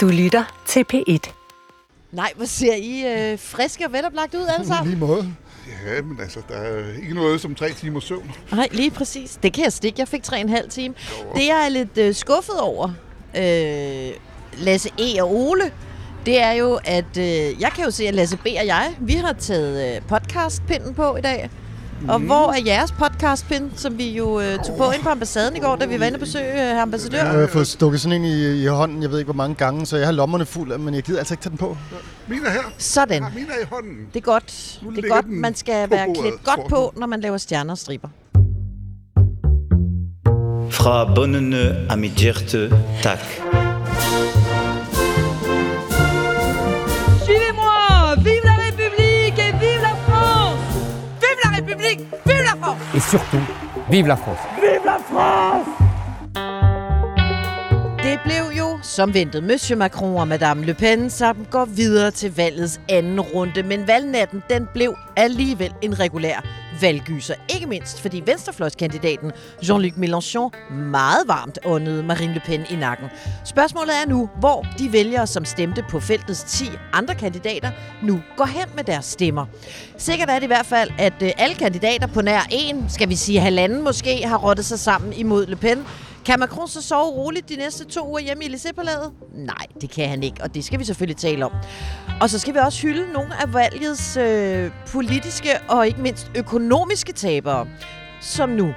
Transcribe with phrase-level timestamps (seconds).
[0.00, 1.32] Du lytter til P1.
[2.12, 4.86] Nej, hvor ser I øh, friske og veloplagt ud alle sammen?
[4.92, 5.34] Lige måde.
[5.86, 8.30] Ja, men altså, der er ikke noget som tre timer søvn.
[8.52, 9.38] Nej, lige præcis.
[9.42, 10.00] Det kan jeg stikke.
[10.00, 10.94] Jeg fik tre og en halv time.
[11.34, 12.90] Det jeg er lidt øh, skuffet over,
[13.36, 14.10] øh,
[14.58, 15.22] Lasse E.
[15.22, 15.72] og Ole,
[16.26, 18.46] det er jo, at øh, jeg kan jo se, at Lasse B.
[18.46, 21.50] og jeg, vi har taget øh, podcastpinden på i dag.
[22.08, 25.60] Og hvor er jeres podcastpind, som vi jo øh, tog på ind på ambassaden i
[25.60, 27.18] går, da vi var inde og besøge øh, herr ambassadør?
[27.18, 29.86] Jeg har fået stukket sådan en i, i hånden, jeg ved ikke hvor mange gange,
[29.86, 31.76] så jeg har lommerne fulde, men jeg gider altså ikke tage den på.
[32.28, 32.60] Min er her.
[32.78, 33.22] Sådan.
[33.22, 33.96] Ja, min er i hånden.
[34.14, 34.78] Det er godt.
[34.82, 35.28] Nu Det er godt.
[35.28, 38.08] Man skal være klædt godt på, når man laver stjerner og striber.
[40.70, 42.70] Fra bøndene af mit hjerte,
[43.02, 43.18] tak.
[53.00, 53.40] Et surtout,
[53.90, 54.40] vive la France
[58.02, 62.36] Det blev jo, som ventet, Monsieur Macron og Madame Le Pen, som går videre til
[62.36, 63.62] valgets anden runde.
[63.62, 67.34] Men valgnatten, den blev alligevel en regulær valggyser.
[67.54, 73.08] Ikke mindst, fordi venstrefløjskandidaten Jean-Luc Mélenchon meget varmt åndede Marine Le Pen i nakken.
[73.44, 77.70] Spørgsmålet er nu, hvor de vælgere, som stemte på feltets 10 andre kandidater,
[78.02, 79.46] nu går hen med deres stemmer.
[79.98, 83.16] Sikkert er det i hvert fald, at øh, alle kandidater på nær en, skal vi
[83.16, 85.86] sige halvanden måske, har rottet sig sammen imod Le Pen.
[86.24, 89.12] Kan Macron så sove roligt de næste to uger hjemme i Élysée-palæet?
[89.34, 91.52] Nej, det kan han ikke, og det skal vi selvfølgelig tale om.
[92.20, 97.12] Og så skal vi også hylde nogle af valgets øh, politiske og ikke mindst økonomiske
[97.12, 97.66] tabere,
[98.20, 98.74] som nu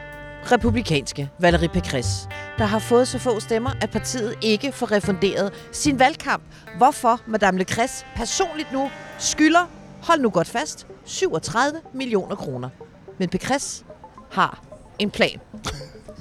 [0.52, 6.00] republikanske Valérie Pécresse, der har fået så få stemmer, at partiet ikke får refunderet sin
[6.00, 6.44] valgkamp.
[6.78, 9.70] Hvorfor Madame Lecresse personligt nu skylder,
[10.04, 12.70] hold nu godt fast, 37 millioner kroner.
[13.18, 13.84] Men Pécresse
[14.32, 14.64] har
[15.00, 15.40] en plan.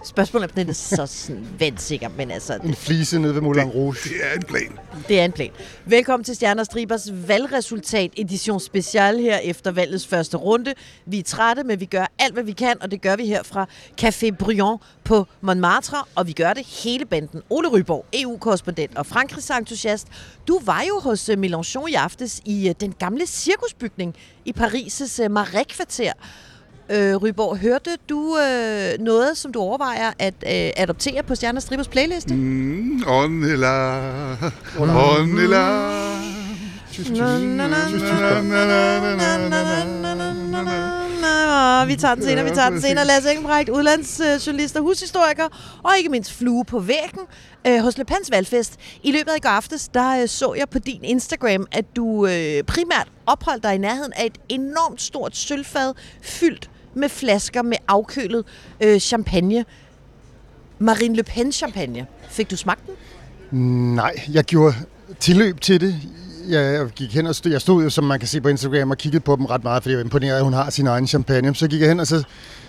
[0.05, 3.41] Spørgsmålet er, om den er så sådan vandsikker, men altså, En det, flise nede ved
[3.41, 3.97] Moulin Rouge.
[4.05, 4.78] Det er en plan.
[5.08, 5.50] det er en plan.
[5.86, 10.75] Velkommen til Stjerner Stribers valgresultat edition special her efter valgets første runde.
[11.06, 13.42] Vi er trætte, men vi gør alt, hvad vi kan, og det gør vi her
[13.42, 13.67] fra
[14.01, 17.42] Café Briand på Montmartre, og vi gør det hele banden.
[17.51, 20.07] Ole Ryborg, EU-korrespondent og Frankrigs-entusiast.
[20.48, 24.14] Du var jo hos øh, Mélenchon i aftes i øh, den gamle cirkusbygning
[24.45, 26.12] i Paris' øh, Marais-kvarter.
[26.90, 31.88] Øh, Ryborg, hørte du øh, noget, som du overvejer at øh, adoptere på Stjerner Stribers
[31.88, 32.34] playliste?
[32.34, 34.00] Mm, åndela.
[41.22, 43.06] Nå, vi tager den senere, vi tager den senere.
[43.06, 47.20] Lasse Engelbrecht, udlandsjournalist og hushistoriker, og ikke mindst flue på væggen
[47.66, 48.76] øh, hos Le Pens valgfest.
[49.02, 52.26] I løbet af i går aftes, der øh, så jeg på din Instagram, at du
[52.26, 57.77] øh, primært opholdt dig i nærheden af et enormt stort sølvfad, fyldt med flasker med
[57.89, 58.45] afkølet
[58.80, 59.64] øh, champagne.
[60.79, 62.07] Marine Le Pen champagne.
[62.29, 63.95] Fik du smagt den?
[63.95, 64.75] Nej, jeg gjorde
[65.20, 65.97] tilløb til det.
[66.48, 68.98] Jeg gik hen og stod, jeg stod jo, som man kan se på Instagram, og
[68.98, 71.55] kiggede på dem ret meget, fordi jeg var imponeret, at hun har sin egen champagne.
[71.55, 72.23] Så gik jeg hen, og så,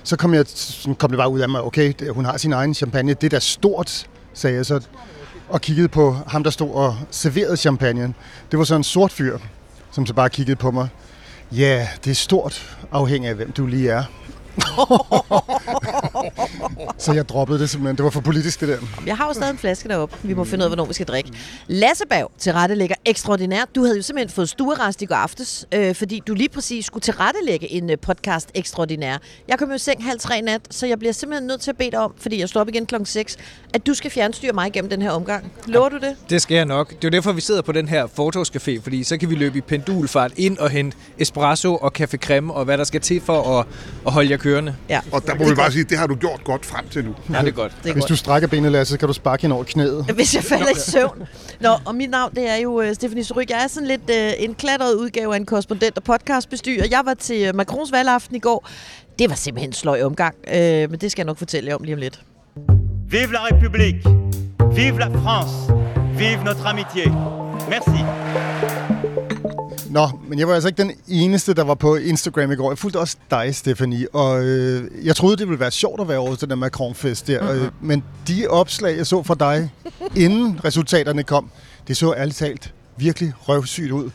[0.03, 2.53] så kom, jeg, så kom det bare ud af mig, okay, det- hun har sin
[2.53, 3.13] egen champagne.
[3.13, 4.79] Det er da stort, sagde jeg så,
[5.49, 8.15] og kiggede på ham, der stod og serverede champagnen.
[8.51, 9.37] Det var så en sort fyr,
[9.91, 10.87] som så bare kiggede på mig.
[11.57, 14.03] Ja, det er stort, afhængig af hvem du lige er.
[17.03, 17.97] så jeg droppede det simpelthen.
[17.97, 18.77] Det var for politisk, det der.
[19.05, 20.15] Jeg har jo stadig en flaske deroppe.
[20.23, 21.31] Vi må finde ud af, hvornår vi skal drikke.
[21.67, 23.75] Lasse Bav tilrettelægger ekstraordinært.
[23.75, 27.01] Du havde jo simpelthen fået stuerest i går aftes, øh, fordi du lige præcis skulle
[27.01, 29.17] tilrettelægge en øh, podcast ekstraordinær.
[29.47, 31.77] Jeg kom jo i seng halv tre nat, så jeg bliver simpelthen nødt til at
[31.77, 33.37] bede dig om, fordi jeg står op igen klokken 6,
[33.73, 35.51] at du skal fjernstyre mig gennem den her omgang.
[35.67, 36.15] Lover du det?
[36.29, 36.89] Det skal jeg nok.
[36.89, 39.57] Det er jo derfor, vi sidder på den her fortogscafé, fordi så kan vi løbe
[39.57, 43.59] i pendulfart ind og hente espresso og kaffe creme og hvad der skal til for
[43.59, 43.65] at,
[44.05, 44.75] at holde jer kørende.
[44.89, 44.99] Ja.
[45.11, 47.15] Og der må vi bare sige, det har du gjort godt frem til nu.
[47.33, 47.71] Ja, det er godt.
[47.83, 48.09] Det er Hvis godt.
[48.09, 50.05] du strækker benet, Lasse, så kan du sparke hende over knæet.
[50.15, 51.23] Hvis jeg falder i søvn.
[51.59, 53.49] Nå, og mit navn, det er jo uh, Stephanie Suryk.
[53.49, 56.85] Jeg er sådan lidt uh, en klatret udgave af en korrespondent og podcastbestyrer.
[56.91, 58.69] Jeg var til uh, Macrons valgaften i går.
[59.19, 61.83] Det var simpelthen en sløj omgang, uh, men det skal jeg nok fortælle jer om
[61.83, 62.19] lige om lidt.
[63.09, 64.09] Vive la République!
[64.75, 65.73] Vive la France!
[66.17, 67.09] Vive notre amitié!
[67.69, 68.82] Merci!
[69.93, 72.71] Nå, men jeg var altså ikke den eneste, der var på Instagram i går.
[72.71, 76.17] Jeg fulgte også dig, Stephanie, og øh, jeg troede, det ville være sjovt at være
[76.17, 77.51] over til den der Macron-fest der.
[77.51, 79.71] Øh, men de opslag, jeg så fra dig,
[80.15, 81.49] inden resultaterne kom,
[81.87, 84.09] det så ærligt talt virkelig røvsygt ud.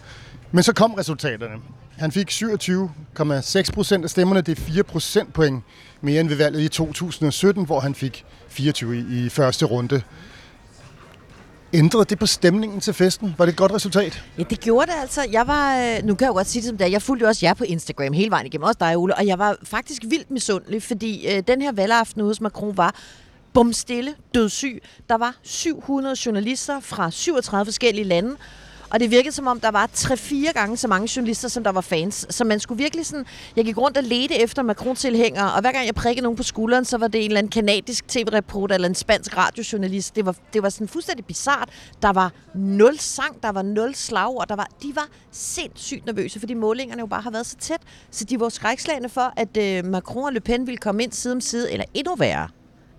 [0.52, 1.54] Men så kom resultaterne.
[1.98, 4.40] Han fik 27,6 procent af stemmerne.
[4.40, 5.64] Det er 4 procentpoint
[6.00, 10.02] mere end ved valget i 2017, hvor han fik 24 i, i første runde.
[11.72, 13.34] Ændrede det på stemningen til festen?
[13.38, 14.22] Var det et godt resultat?
[14.38, 15.26] Ja, det gjorde det altså.
[15.32, 17.22] Jeg var, øh, nu kan jeg jo godt sige det som det er, jeg fulgte
[17.22, 20.02] jo også jer på Instagram hele vejen igennem, også dig, Ole, og jeg var faktisk
[20.08, 22.94] vildt misundelig, fordi øh, den her valgaften ude hos Macron var
[23.52, 24.14] bum stille.
[24.34, 28.36] Der var 700 journalister fra 37 forskellige lande,
[28.90, 31.80] og det virkede som om, der var 3-4 gange så mange journalister, som der var
[31.80, 32.26] fans.
[32.30, 33.26] Så man skulle virkelig sådan...
[33.56, 36.84] Jeg gik rundt og ledte efter Macron-tilhængere, og hver gang jeg prikkede nogen på skulderen,
[36.84, 40.16] så var det en eller anden kanadisk tv-reporter eller en spansk radiojournalist.
[40.16, 41.68] Det var, det var sådan fuldstændig bizart.
[42.02, 46.40] Der var nul sang, der var nul slag, og der var, de var sindssygt nervøse,
[46.40, 47.80] fordi målingerne jo bare har været så tæt.
[48.10, 51.32] Så de var skrækslagende for, at øh, Macron og Le Pen ville komme ind side
[51.32, 52.48] om side, eller endnu værre,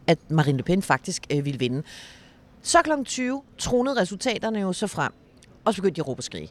[0.07, 1.83] at Marine Le Pen faktisk øh, ville vinde.
[2.61, 2.91] Så kl.
[3.05, 5.11] 20 tronede resultaterne jo så frem,
[5.69, 6.49] og så begyndte de at råbe og skrige.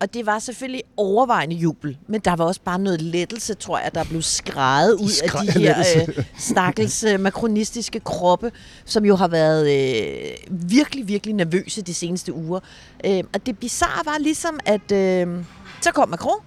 [0.00, 3.94] Og det var selvfølgelig overvejende jubel, men der var også bare noget lettelse, tror jeg,
[3.94, 8.52] der blev skrejet ud af de her øh, stakkels øh, makronistiske kroppe,
[8.84, 12.60] som jo har været øh, virkelig, virkelig nervøse de seneste uger.
[13.06, 15.44] Øh, og det bizarre var ligesom, at øh,
[15.80, 16.40] så kom Macron,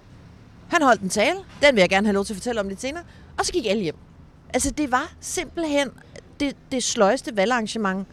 [0.68, 2.80] han holdt en tale, den vil jeg gerne have lov til at fortælle om lidt
[2.80, 3.02] senere,
[3.38, 3.96] og så gik alle hjem.
[4.54, 5.88] Altså det var simpelthen
[6.40, 8.06] det, det sløjeste valgarrangement,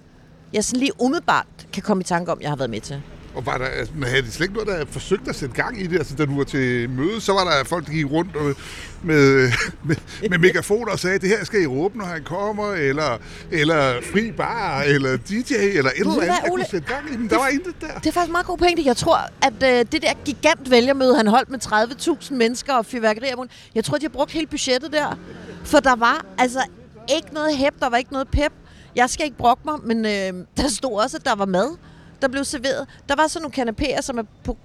[0.53, 3.01] jeg sådan lige umiddelbart kan komme i tanke om, jeg har været med til.
[3.35, 5.81] Og var der, altså, men havde de slet ikke noget, der forsøgte at sætte gang
[5.81, 5.97] i det?
[5.97, 8.55] Altså, da du var til møde, så var der folk, der gik rundt og,
[9.03, 9.51] med,
[9.83, 9.95] med,
[10.29, 13.17] med megafoner og sagde, det her skal I råbe, når han kommer, eller,
[13.51, 17.29] eller fri bar, eller DJ, eller et eller andet, der kunne sætte gang i dem.
[17.29, 17.99] Der var intet der.
[17.99, 18.83] Det er faktisk meget god pointe.
[18.85, 23.35] Jeg tror, at øh, det der gigant vælgermøde, han holdt med 30.000 mennesker og fyrværkerier,
[23.75, 25.17] jeg tror, de har brugt hele budgettet der.
[25.63, 26.59] For der var altså
[27.15, 28.51] ikke noget hæb, der var ikke noget pep.
[28.95, 31.77] Jeg skal ikke brokke mig, men øh, der stod også, at der var mad,
[32.23, 32.87] der blev serveret.
[33.09, 34.57] Der var sådan nogle kanapéer, som er på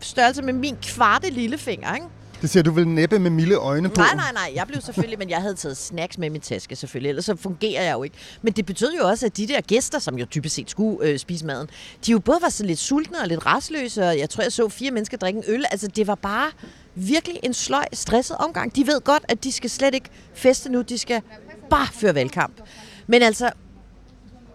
[0.00, 2.06] størrelse med min kvarte lillefinger, ikke?
[2.42, 3.94] Det siger du vil næppe med milde øjne på.
[4.00, 4.52] Nej, nej, nej.
[4.54, 7.82] Jeg blev selvfølgelig, men jeg havde taget snacks med min taske selvfølgelig, ellers så fungerer
[7.82, 8.16] jeg jo ikke.
[8.42, 11.18] Men det betød jo også, at de der gæster, som jo typisk set skulle øh,
[11.18, 11.68] spise maden,
[12.06, 14.68] de jo både var så lidt sultne og lidt restløse, og jeg tror, jeg så
[14.68, 15.64] fire mennesker drikke en øl.
[15.70, 16.50] Altså, det var bare
[16.94, 18.76] virkelig en sløj, stresset omgang.
[18.76, 21.22] De ved godt, at de skal slet ikke feste nu, de skal
[21.70, 22.60] bare føre valgkamp.
[23.06, 23.50] Men altså,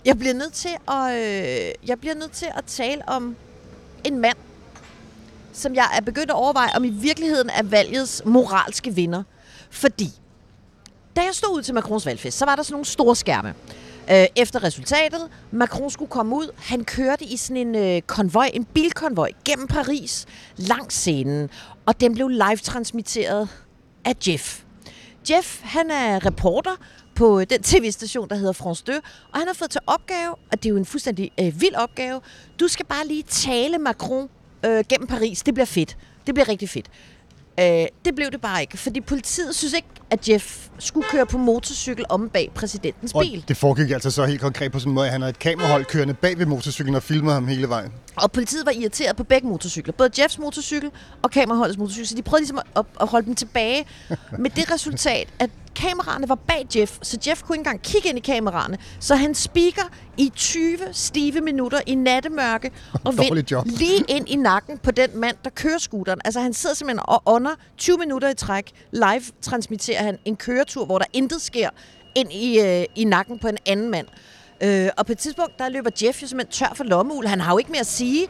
[0.06, 3.36] jeg bliver nødt til at, øh, jeg bliver nødt til at tale om
[4.04, 4.38] en mand,
[5.54, 9.24] som jeg er begyndt at overveje, om i virkeligheden er valgets moralske vinder.
[9.70, 10.10] Fordi,
[11.16, 13.54] da jeg stod ud til Macrons valgfest, så var der sådan nogle store skærme.
[14.12, 16.52] Øh, efter resultatet, Macron skulle komme ud.
[16.58, 20.26] Han kørte i sådan en øh, konvoj, en bilkonvoj gennem Paris,
[20.58, 21.50] langs scenen.
[21.86, 23.50] Og den blev live-transmitteret
[24.06, 24.62] af Jeff.
[25.30, 26.72] Jeff, han er reporter
[27.18, 28.92] på den tv-station, der hedder France 2,
[29.34, 32.22] og han har fået til opgave, og det er jo en fuldstændig øh, vild opgave,
[32.60, 34.30] du skal bare lige tale Macron
[34.66, 35.44] øh, gennem Paris.
[35.44, 35.98] Det bliver fedt.
[36.28, 36.86] Det bliver rigtig fedt.
[37.60, 41.38] Øh, det blev det bare ikke, fordi politiet synes ikke, at Jeff skulle køre på
[41.38, 43.46] motorcykel om bag præsidentens Og bil.
[43.48, 45.86] det foregik altså så helt konkret på sådan en måde, at han havde et kamerahold
[45.86, 47.92] kørende bag ved motorcyklen og filmede ham hele vejen.
[48.16, 49.94] Og politiet var irriteret på begge motorcykler.
[49.94, 50.92] Både Jeffs motorcykel
[51.22, 52.08] og kameraholdets motorcykel.
[52.08, 53.86] Så de prøvede ligesom at, at holde dem tilbage.
[54.40, 58.18] Med det resultat, at kameraerne var bag Jeff, så Jeff kunne ikke engang kigge ind
[58.18, 58.78] i kameraerne.
[59.00, 62.72] Så han speaker i 20 stive minutter i nattemørke
[63.06, 63.14] og
[63.52, 63.66] job.
[63.82, 66.20] lige ind i nakken på den mand, der kører scooteren.
[66.26, 68.72] Altså han sidder simpelthen og under 20 minutter i træk.
[68.92, 71.70] Live transmitterer han en køretur, hvor der intet sker
[72.16, 74.08] ind i, øh, i nakken på en anden mand.
[74.64, 77.28] Øh, og på et tidspunkt, der løber Jeff jo simpelthen tør for lommeul.
[77.28, 78.24] Han har jo ikke mere at sige.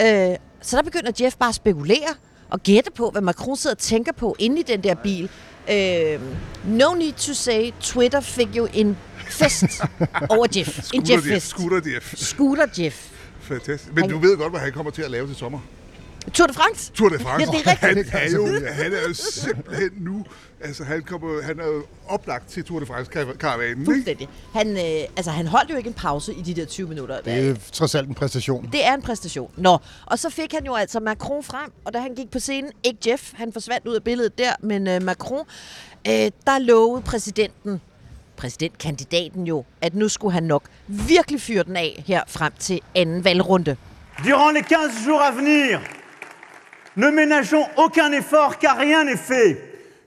[0.00, 2.14] Øh, så der begynder Jeff bare at spekulere
[2.50, 5.30] og gætte på, hvad Macron sidder og tænker på inde i den der bil.
[5.70, 6.20] Øh,
[6.64, 8.96] no need to say, Twitter fik jo en
[9.30, 9.64] fest
[10.30, 10.90] over Jeff.
[10.94, 11.10] En.
[11.10, 11.46] Jeff-fest.
[11.48, 12.14] Scooter Jeff.
[12.16, 13.08] Scooter Jeff.
[13.40, 13.92] Fantastisk.
[13.94, 15.58] Men Han- du ved godt, hvad han kommer til at lave til sommer.
[16.34, 16.92] Tour de France?
[16.92, 17.46] Tour de France.
[17.52, 18.10] Ja, det er rigtigt.
[18.10, 20.24] Han er jo, han er jo simpelthen nu...
[20.60, 23.84] Altså, han, kommer, han er jo oplagt til Tour de France-karavanen, ikke?
[23.84, 24.28] Fuldstændig.
[24.54, 27.20] Han, øh, altså, han holdt jo ikke en pause i de der 20 minutter.
[27.20, 28.68] Det er trods alt en præstation.
[28.72, 29.50] Det er en præstation.
[29.56, 32.72] Nå, og så fik han jo altså Macron frem, og da han gik på scenen,
[32.82, 35.44] ikke Jeff, han forsvandt ud af billedet der, men øh, Macron,
[36.08, 36.12] øh,
[36.46, 37.80] der lovede præsidenten,
[38.36, 43.24] præsidentkandidaten jo, at nu skulle han nok virkelig fyre den af her frem til anden
[43.24, 43.76] valgrunde.
[44.24, 45.78] Durant les 15 jours à venir,
[46.98, 49.56] ne ménageons aucun effort car rien n'est fait.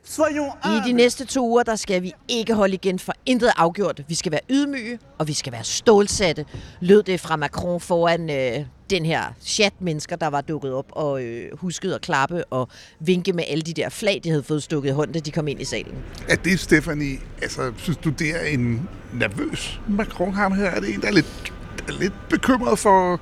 [0.04, 3.54] Soyons I de næste to uger, der skal vi ikke holde igen, for intet er
[3.62, 4.02] afgjort.
[4.08, 6.46] Vi skal være ydmyge, og vi skal være stålsatte,
[6.80, 11.24] lød det fra Macron foran øh, den her chat mennesker, der var dukket op og
[11.24, 12.68] øh, huskede at klappe og
[13.00, 15.48] vinke med alle de der flag, de havde fået stukket i hånden, da de kom
[15.48, 15.96] ind i salen.
[16.30, 20.66] Er det, Stephanie, altså, synes du, det er en nervøs Macron ham her?
[20.66, 21.54] Er det en, der er lidt
[21.88, 23.20] er lidt bekymret for,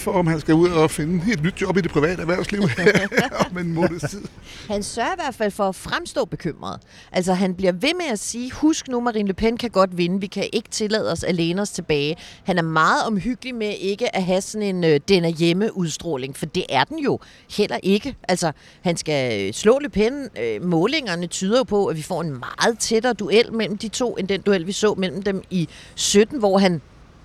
[0.00, 2.62] for, om han skal ud og finde et nyt job i det private erhvervsliv
[3.50, 4.22] om en måneds tid.
[4.68, 6.80] Han sørger i hvert fald for at fremstå bekymret.
[7.12, 10.20] Altså, han bliver ved med at sige, husk nu, Marine Le Pen kan godt vinde.
[10.20, 12.16] Vi kan ikke tillade os at læne os tilbage.
[12.44, 16.36] Han er meget omhyggelig med ikke at have sådan en øh, den er hjemme udstråling,
[16.36, 17.18] for det er den jo
[17.56, 18.16] heller ikke.
[18.28, 18.52] Altså,
[18.82, 20.28] han skal øh, slå Le Pen.
[20.40, 24.16] Øh, målingerne tyder jo på, at vi får en meget tættere duel mellem de to,
[24.16, 26.80] end den duel, vi så mellem dem i 17, hvor han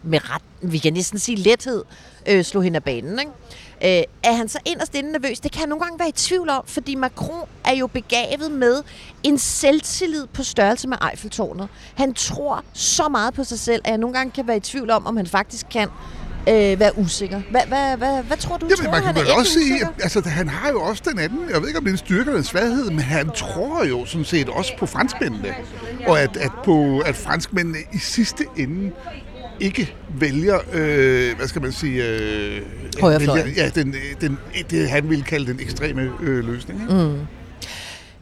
[0.05, 1.83] med ret, vi kan næsten sige lethed,
[2.27, 3.19] øh, slog hende af banen.
[3.19, 3.31] Ikke?
[3.83, 5.39] Øh, er han så inderst inde nervøs?
[5.39, 8.83] Det kan jeg nogle gange være i tvivl om, fordi Macron er jo begavet med
[9.24, 11.67] en selvtillid på størrelse med Eiffeltårnet.
[11.95, 14.89] Han tror så meget på sig selv, at jeg nogle gange kan være i tvivl
[14.89, 15.89] om, om han faktisk kan
[16.50, 17.41] øh, være usikker.
[17.51, 18.65] Hvad, hvad, hvad, hvad tror du?
[18.65, 21.62] Jamen, tror, man kan vel også sige, altså, han har jo også den anden, jeg
[21.62, 24.25] ved ikke, om det er en styrke eller en svaghed, men han tror jo sådan
[24.25, 25.55] set også på franskmændene.
[26.07, 28.91] Og at, at, på, at franskmændene i sidste ende
[29.59, 32.62] ikke vælger, øh, hvad skal man sige, øh,
[33.19, 34.38] vælger, ja, den, den,
[34.69, 36.81] det han ville kalde den ekstreme øh, løsning.
[36.81, 36.93] Ikke?
[36.93, 37.19] Mm.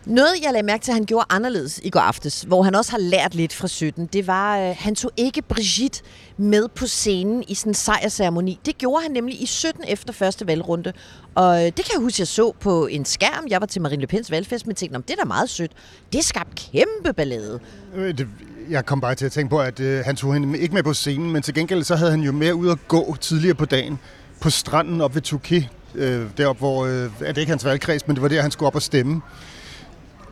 [0.06, 2.92] Noget, jeg lagde mærke til, at han gjorde anderledes i går aftes, hvor han også
[2.92, 6.02] har lært lidt fra 17, det var, at han tog ikke Brigitte
[6.38, 8.60] med på scenen i sådan en sejrceremoni.
[8.66, 10.94] Det gjorde han nemlig i 17 efter første valgrunde.
[11.36, 13.46] Og øh, det kan jeg huske, jeg så på en skærm.
[13.50, 15.72] Jeg var til Marine Le Pens valgfest, men tænkte, "Nå, det er da meget sødt.
[16.14, 17.60] Det skabte kæmpe ballade.
[17.96, 18.28] Øh, det-
[18.70, 20.94] jeg kom bare til at tænke på, at øh, han tog hende ikke med på
[20.94, 24.00] scenen, men til gengæld så havde han jo med ud at gå tidligere på dagen
[24.42, 28.16] på stranden op ved Touquet, øh, deroppe hvor, øh, er det ikke hans valgkreds, men
[28.16, 29.22] det var der, han skulle op og stemme.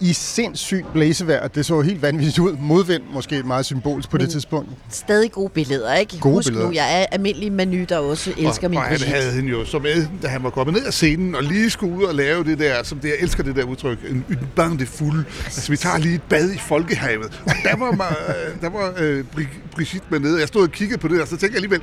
[0.01, 1.47] I sindssygt blæsevejr.
[1.47, 2.57] Det så helt vanvittigt ud.
[2.59, 4.69] Modvind måske meget symbolsk på men, det tidspunkt.
[4.89, 6.19] Stadig gode billeder, ikke?
[6.19, 6.67] Gode Husk billeder.
[6.67, 9.15] nu, jeg er almindelig Manu, der også elsker og, min og han Brigitte.
[9.21, 11.97] havde hende jo så med, da han var kommet ned af scenen og lige skulle
[11.97, 14.79] ud og lave det der, som det, jeg elsker det der udtryk, en, en bain
[14.79, 15.25] de fuld.
[15.43, 17.41] Altså, vi tager lige et bad i folkehavet.
[17.45, 20.99] Og der var, ma- der var øh, Bri- Brigitte med nede, jeg stod og kiggede
[20.99, 21.81] på det, og så tænkte jeg alligevel,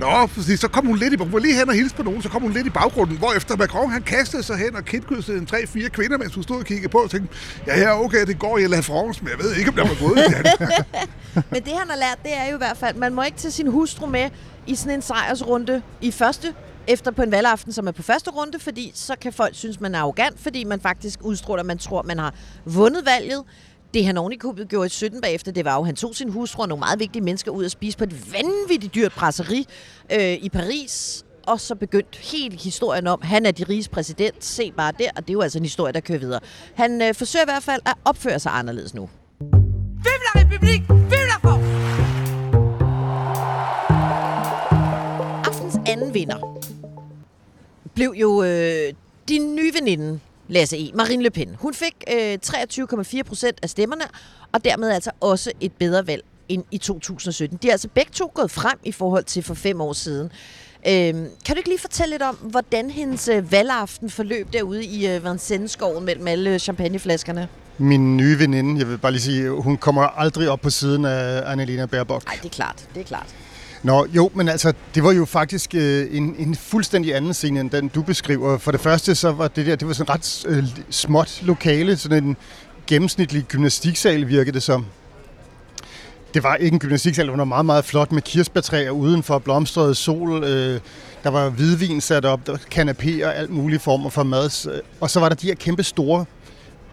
[0.00, 2.28] nå, så kom hun lidt i, hun var lige hen og hilse på nogen, så
[2.28, 5.46] kom hun lidt i baggrunden, hvor efter Macron, han kastede sig hen og kitkyssede en
[5.46, 7.34] tre-fire kvinder, mens hun stod og kiggede på, og tænkte,
[7.66, 9.96] ja, ja, okay, det går i La France, men jeg ved ikke, om der var
[10.00, 10.22] gået i
[11.52, 13.52] Men det, han har lært, det er jo i hvert fald, man må ikke tage
[13.52, 14.30] sin hustru med
[14.66, 16.54] i sådan en sejrsrunde i første
[16.86, 19.94] efter på en valgaften, som er på første runde, fordi så kan folk synes, man
[19.94, 23.44] er arrogant, fordi man faktisk udstråler, at man tror, man har vundet valget.
[23.94, 26.14] Det han oven i købet gjorde i 17 bagefter, det var jo, at han tog
[26.14, 29.64] sin hustru og nogle meget vigtige mennesker ud at spise på et vanvittigt dyrt brasserie
[30.12, 31.24] øh, i Paris.
[31.50, 34.44] Og så begyndte hele historien om, han er de riges præsident.
[34.44, 36.40] Se bare der, og det er jo altså en historie, der kører videre.
[36.74, 39.08] Han øh, forsøger i hvert fald at opføre sig anderledes nu.
[40.04, 41.66] Vive la République Vive la France
[45.44, 46.60] Aftens anden vinder
[47.94, 48.92] blev jo øh,
[49.28, 51.56] din nye veninde, Lasse E., Marine Le Pen.
[51.58, 54.04] Hun fik øh, 23,4 procent af stemmerne,
[54.52, 57.58] og dermed altså også et bedre valg end i 2017.
[57.62, 60.30] De er altså begge to gået frem i forhold til for fem år siden.
[60.86, 65.08] Øh, kan du ikke lige fortælle lidt om, hvordan hendes øh, valgaften forløb derude i
[65.08, 67.48] øh, Vincennes-skoven mellem alle champagneflaskerne?
[67.78, 71.52] Min nye veninde, jeg vil bare lige sige, hun kommer aldrig op på siden af
[71.52, 72.24] Annalena Baerbock.
[72.26, 72.84] Nej, det er klart.
[72.94, 73.26] Det er klart.
[73.82, 77.70] Nå, jo, men altså, det var jo faktisk øh, en, en fuldstændig anden scene, end
[77.70, 78.58] den du beskriver.
[78.58, 82.24] For det første, så var det der, det var sådan ret øh, småt lokale, sådan
[82.24, 82.36] en
[82.86, 84.86] gennemsnitlig gymnastiksal virkede det som.
[86.34, 90.44] Det var ikke en gymnastiksal, det var meget, meget flot med kirsebærtræer udenfor, blomstrede sol,
[90.44, 90.80] øh,
[91.24, 94.80] der var hvidvin sat op, der var kanapéer, alt mulige former for mad.
[95.00, 96.24] Og så var der de her kæmpe store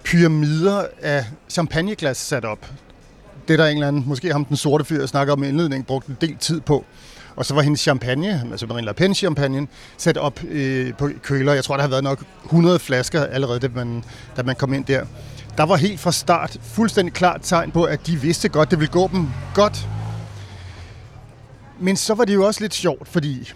[0.04, 2.68] pyramider af champagneglas sat op
[3.48, 5.48] det er der en eller anden, måske ham den sorte fyr, jeg snakker om i
[5.48, 6.86] indledningen, brugte en del tid på.
[7.38, 9.68] Og så var hendes champagne, altså Marine Le Pen champagne,
[9.98, 11.54] sat op øh, på køler.
[11.54, 14.04] Jeg tror, der har været nok 100 flasker allerede, da man,
[14.38, 15.06] da man kom ind der.
[15.58, 18.92] Der var helt fra start fuldstændig klart tegn på, at de vidste godt, det ville
[18.92, 19.88] gå dem godt.
[21.80, 23.54] Men så var det jo også lidt sjovt, fordi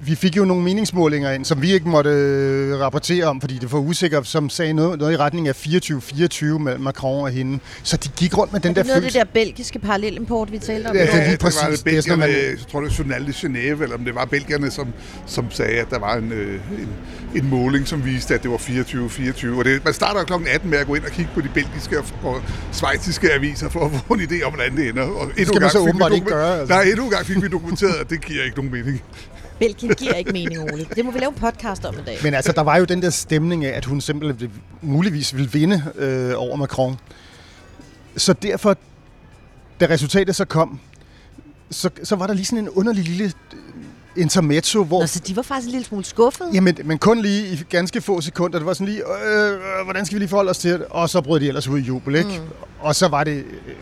[0.00, 3.72] vi fik jo nogle meningsmålinger ind, som vi ikke måtte øh, rapportere om, fordi det
[3.72, 7.58] var usikkert, som sagde noget, noget i retning af 24-24 mellem Macron og hende.
[7.82, 9.18] Så de gik rundt med den Er det der noget af det følelse.
[9.18, 10.96] der belgiske parallelimport, vi talte om?
[10.96, 11.60] Ja, det er lige det var præcis.
[11.82, 14.04] det Det er sådan, belgierne, man- jeg tror det er Journal de Genève, eller om
[14.04, 14.88] det var belgierne, som,
[15.26, 16.88] som sagde, at der var en, øh, en,
[17.42, 19.58] en måling, som viste, at det var 24-24.
[19.58, 20.32] Og det, man starter kl.
[20.50, 22.40] 18 med at gå ind og kigge på de belgiske og, og
[22.72, 25.02] svejtiske aviser for at få en idé om, hvordan det ender.
[25.02, 26.74] Og endnu skal en man gang så fik vi åbenbart ikke gøre, altså.
[26.74, 29.02] Nej, endnu en gang fik vi dokumenteret, at det giver ikke nogen mening.
[29.58, 30.86] Belgien giver ikke mening, Ole.
[30.96, 32.18] Det må vi lave en podcast om i dag.
[32.22, 35.82] Men altså, der var jo den der stemning af, at hun simpelthen muligvis ville vinde
[35.94, 36.96] øh, over Macron.
[38.16, 38.76] Så derfor,
[39.80, 40.80] da resultatet så kom,
[41.70, 43.32] så, så var der lige sådan en underlig lille øh,
[44.16, 45.00] intermezzo, hvor...
[45.00, 46.50] Nå, så de var faktisk en lille smule skuffede?
[46.54, 48.58] Jamen, men kun lige i ganske få sekunder.
[48.58, 50.84] Det var sådan lige, øh, øh, hvordan skal vi lige forholde os til det?
[50.90, 52.30] Og så brød de ellers ud i jubel, ikke?
[52.30, 52.46] Mm.
[52.80, 53.74] Og så var det, øh,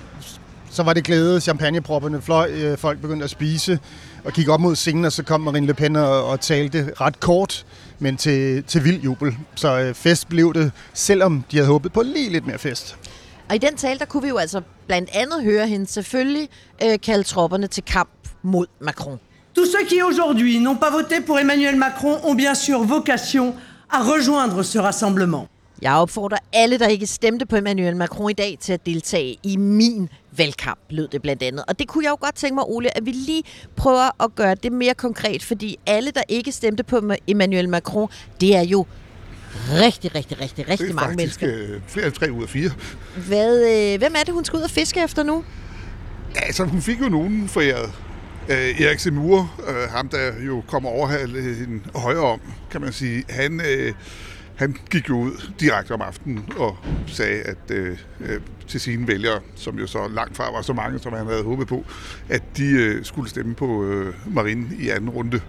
[0.70, 3.78] så var det glæde, champagnepropperne fløj, øh, folk begyndte at spise.
[4.26, 7.20] Og gik op mod scenen, og så kom Marine Le Pen og, og talte ret
[7.20, 7.66] kort,
[7.98, 9.36] men til, til vild jubel.
[9.54, 12.96] Så øh, fest blev det, selvom de havde håbet på lige lidt mere fest.
[13.48, 16.48] Og i den tale, der kunne vi jo altså blandt andet høre hende selvfølgelig
[16.84, 18.10] øh, kalde tropperne til kamp
[18.42, 19.18] mod Macron.
[19.54, 23.54] Tous ceux qui aujourd'hui n'ont pas voté pour Emmanuel Macron ont bien sûr vocation
[23.90, 25.46] à rejoindre ce rassemblement.
[25.82, 29.56] Jeg opfordrer alle, der ikke stemte på Emmanuel Macron i dag, til at deltage i
[29.56, 31.64] min valgkamp, lød det blandt andet.
[31.68, 33.42] Og det kunne jeg jo godt tænke mig, Ole, at vi lige
[33.76, 38.08] prøver at gøre det mere konkret, fordi alle, der ikke stemte på Emmanuel Macron,
[38.40, 38.86] det er jo
[39.70, 41.74] rigtig, rigtig, rigtig, rigtig Det er mange faktisk mennesker.
[41.74, 42.70] øh, flere end tre ud af fire.
[43.28, 43.58] Hvad,
[43.92, 45.44] øh, hvem er det, hun skal ud og fiske efter nu?
[46.34, 47.92] Ja, altså, hun fik jo nogen foræret.
[48.48, 52.40] Øh, Erik Semur, øh, ham der jo kommer overhale en højere om,
[52.70, 53.92] kan man sige, han, øh,
[54.56, 59.40] han gik jo ud direkte om aftenen og sagde at øh, øh, til sine vælgere,
[59.54, 61.84] som jo så langt fra var så mange, som han havde håbet på,
[62.28, 65.40] at de øh, skulle stemme på øh, Marine i anden runde.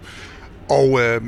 [0.68, 1.20] Og øh,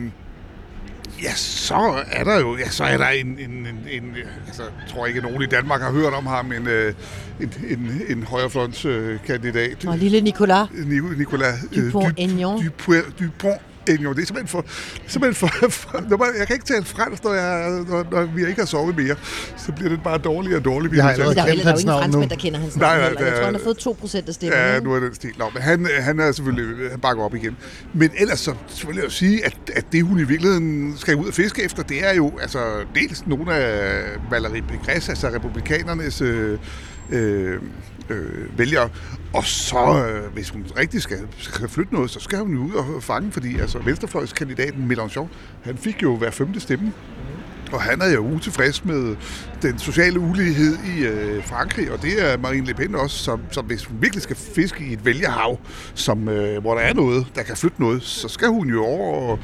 [1.22, 4.14] Ja, så er der jo, ja, så er der en, en, en, en
[4.46, 6.94] altså, jeg tror ikke, nogen i Danmark har hørt om ham, en, øh,
[7.40, 9.84] en, en, en højrefløjtskandidat.
[9.86, 10.68] Og lille Nicolas.
[10.70, 12.64] Ni- Nicolas øh, Dupont-Aignan.
[12.64, 13.60] Dupont, Dupont
[13.90, 14.14] Aignan.
[14.14, 14.64] Det er simpelthen for...
[15.06, 18.46] Simpelthen for, for når man, jeg kan ikke tale fransk, når, jeg, når, når vi
[18.46, 19.16] ikke har sovet mere.
[19.56, 20.96] Så bliver det bare dårligere og dårligere.
[20.96, 22.88] Jeg har allerede Der er jo der er jo ingen franskmænd, der kender hans Nej,
[22.88, 23.26] navn nej, heller.
[23.26, 24.62] Jeg tror, han har fået 2 procent af stemmerne.
[24.62, 25.30] Ja, nu er den stil.
[25.38, 27.56] Nå, men han, han er selvfølgelig, han bakker op igen.
[27.94, 31.34] Men ellers så selvfølgelig at sige, at, at det hun i virkeligheden skal ud og
[31.34, 32.58] fiske efter, det er jo altså
[32.94, 36.58] dels nogle af Valérie Pécresse, altså republikanernes øh,
[37.10, 37.62] øh,
[38.10, 38.88] øh, vælgere.
[39.32, 42.72] Og så, øh, hvis hun rigtig skal, skal flytte noget, så skal hun jo ud
[42.72, 45.26] og fange, fordi altså venstrefløjskandidaten Mélenchon,
[45.62, 46.92] han fik jo hver femte stemme.
[47.72, 49.16] Og han er jo utilfreds med
[49.62, 53.64] den sociale ulighed i øh, Frankrig, og det er Marine Le Pen også, som, som
[53.64, 55.58] hvis hun virkelig skal fiske i et vælgerhav,
[55.94, 59.30] som, øh, hvor der er noget, der kan flytte noget, så skal hun jo over
[59.30, 59.38] og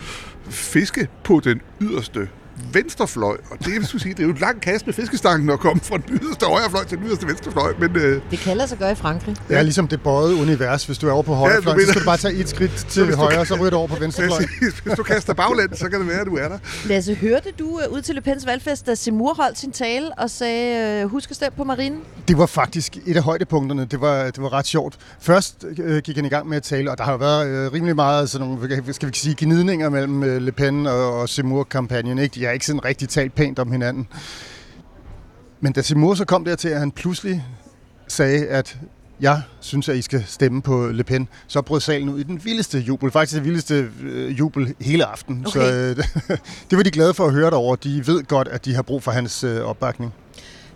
[0.48, 2.28] fiske på den yderste
[2.72, 3.36] venstrefløj.
[3.50, 5.96] Og det, vil sige, det er jo et langt kast med fiskestangen at komme fra
[5.96, 8.94] den yderste højrefløj til den yderste venstrefløj, men øh, Det kan lade sig gøre i
[8.94, 9.36] Frankrig.
[9.48, 10.84] Det er ligesom det bøjede univers.
[10.86, 12.86] Hvis du er over på højre Ja, fløj, så skal du bare tage et skridt
[12.88, 14.38] til du højre, kan- så ryger du over på venstre fløj.
[14.38, 16.58] præcis, hvis du kaster baglæns, så kan det være, at du er der.
[16.86, 20.30] Lasse, hørte du øh, ud til Le Pens valgfest, da Simur holdt sin tale og
[20.30, 21.96] sagde, øh, husk at stemme på Marine?
[22.28, 23.84] Det var faktisk et af højdepunkterne.
[23.84, 24.96] Det var, det var ret sjovt.
[25.20, 27.72] Først øh, gik han i gang med at tale, og der har jo været øh,
[27.72, 32.18] rimelig meget sådan nogle, skal vi sige, gnidninger mellem øh, Le Pen og, og Seymour-kampagnen.
[32.18, 32.34] Ikke?
[32.34, 34.08] De har ikke sådan rigtig talt pænt om hinanden.
[35.60, 37.44] Men da Seymour så kom dertil, at han pludselig
[38.08, 38.78] sagde, at
[39.20, 42.44] jeg synes, at I skal stemme på Le Pen, så brød salen ud i den
[42.44, 43.10] vildeste jubel.
[43.10, 45.46] Faktisk det vildeste øh, jubel hele aften.
[45.46, 45.60] Okay.
[45.60, 45.96] Så øh,
[46.70, 47.76] det var de glade for at høre derovre.
[47.84, 50.14] De ved godt, at de har brug for hans øh, opbakning.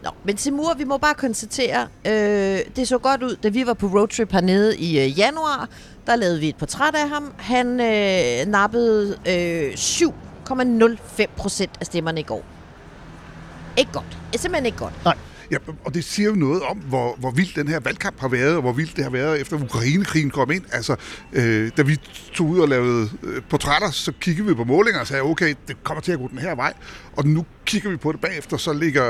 [0.02, 3.74] Nå, men Simur, vi må bare konstatere, øh, det så godt ud, da vi var
[3.74, 5.68] på roadtrip hernede i øh, januar.
[6.06, 7.32] Der lavede vi et portræt af ham.
[7.36, 9.76] Han øh, nappede øh,
[10.50, 12.44] 7,05 procent af stemmerne i går.
[13.76, 14.18] Ikke godt.
[14.32, 14.94] Det er simpelthen ikke godt.
[15.50, 18.56] Ja, og det siger jo noget om, hvor, hvor vild den her valgkamp har været,
[18.56, 20.64] og hvor vildt det har været efter Ukrainekrigen kom ind.
[20.72, 20.96] Altså,
[21.32, 21.96] øh, da vi
[22.32, 25.84] tog ud og lavede øh, portrætter, så kiggede vi på målinger og sagde, okay, det
[25.84, 26.72] kommer til at gå den her vej.
[27.16, 29.04] Og nu kigger vi på det bagefter, så ligger,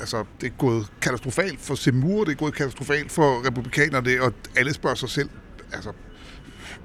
[0.00, 4.74] altså, det er gået katastrofalt for Semur, det er gået katastrofalt for republikanerne, og alle
[4.74, 5.28] spørger sig selv,
[5.72, 5.92] altså,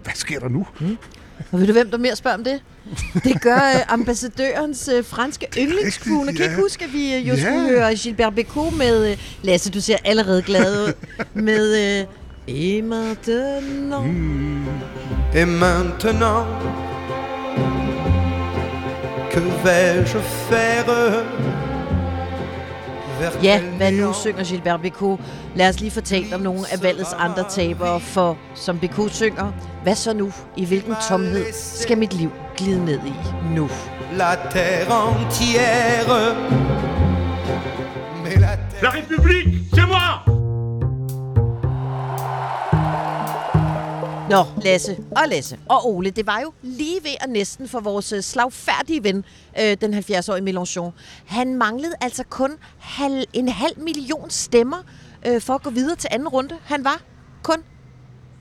[0.03, 0.67] hvad sker der nu?
[0.79, 0.97] Mm.
[1.51, 2.59] Og ved du, hvem der mere spørger om det?
[3.23, 6.31] Det gør øh, ambassadørens øh, franske yndlingsfugle.
[6.31, 6.43] Kan ja.
[6.43, 7.39] ikke huske, at vi øh, jo Ja.
[7.41, 9.11] skulle høre Gilbert Bécaud med...
[9.11, 10.93] Øh, Lasse, du ser allerede glad ud.
[11.33, 11.99] Med...
[12.01, 12.05] Øh,
[12.47, 14.05] Et maintenant...
[14.07, 14.67] Mm.
[15.35, 16.45] Et maintenant,
[19.31, 21.23] que vais-je faire
[23.43, 25.17] Ja, hvad nu synger Gilbert Bécaud?
[25.55, 29.51] Lad os lige fortælle om nogle af valgets andre tabere, for som Bécaud synger,
[29.83, 30.31] hvad så nu?
[30.57, 33.13] I hvilken tomhed skal mit liv glide ned i
[33.55, 33.69] nu?
[34.17, 36.35] La terre entière.
[38.23, 40.10] Mais la terre La République, c'est moi
[44.31, 48.11] Nå, Lasse og Lasse og Ole, det var jo lige ved at næsten for vores
[48.11, 49.25] øh, slagfærdige ven,
[49.59, 50.91] øh, den 70-årige Mélenchon.
[51.25, 54.77] Han manglede altså kun halv, en halv million stemmer
[55.27, 56.57] øh, for at gå videre til anden runde.
[56.63, 57.01] Han var
[57.43, 57.63] kun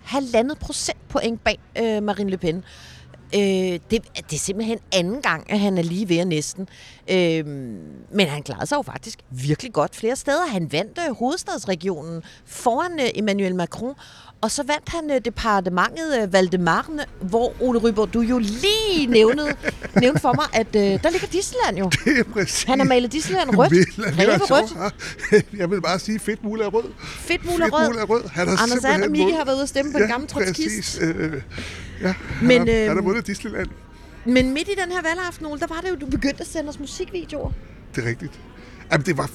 [0.05, 2.65] halvandet procentpoint bag øh, Marine Le Pen.
[3.35, 6.69] Øh, det, det er simpelthen anden gang, at han er lige ved at næsten.
[7.11, 7.47] Øh,
[8.13, 10.47] men han klarede sig jo faktisk virkelig godt flere steder.
[10.47, 13.95] Han vandt øh, hovedstadsregionen foran øh, Emmanuel Macron.
[14.43, 19.57] Og så vandt han øh, departementet øh, Valdemarne, hvor Ole Ryborg, du jo lige nævnede,
[20.01, 21.91] nævnte for mig, at øh, der ligger Disneyland jo.
[22.05, 22.63] Det er præcis.
[22.63, 23.73] Han har malet Disneyland rødt.
[24.19, 24.95] Ræve rødt.
[25.61, 26.85] Jeg vil bare sige, fedt mule er rød.
[27.05, 27.97] Fedt mul er rød.
[27.99, 28.23] er rød.
[28.33, 30.29] Han har Anders And og vundet- har været ude at stemme på ja, en gammel
[30.29, 30.99] trotskist.
[30.99, 30.99] præcis.
[31.03, 31.43] Øh,
[32.03, 33.69] ja, han, Men, har, han har øhm, vundet Disneyland.
[34.25, 36.69] Men midt i den her valgaften, Ole, der var det jo, du begyndte at sende
[36.69, 37.51] os musikvideoer.
[37.95, 38.41] Det er rigtigt.
[38.93, 39.27] Jamen, det var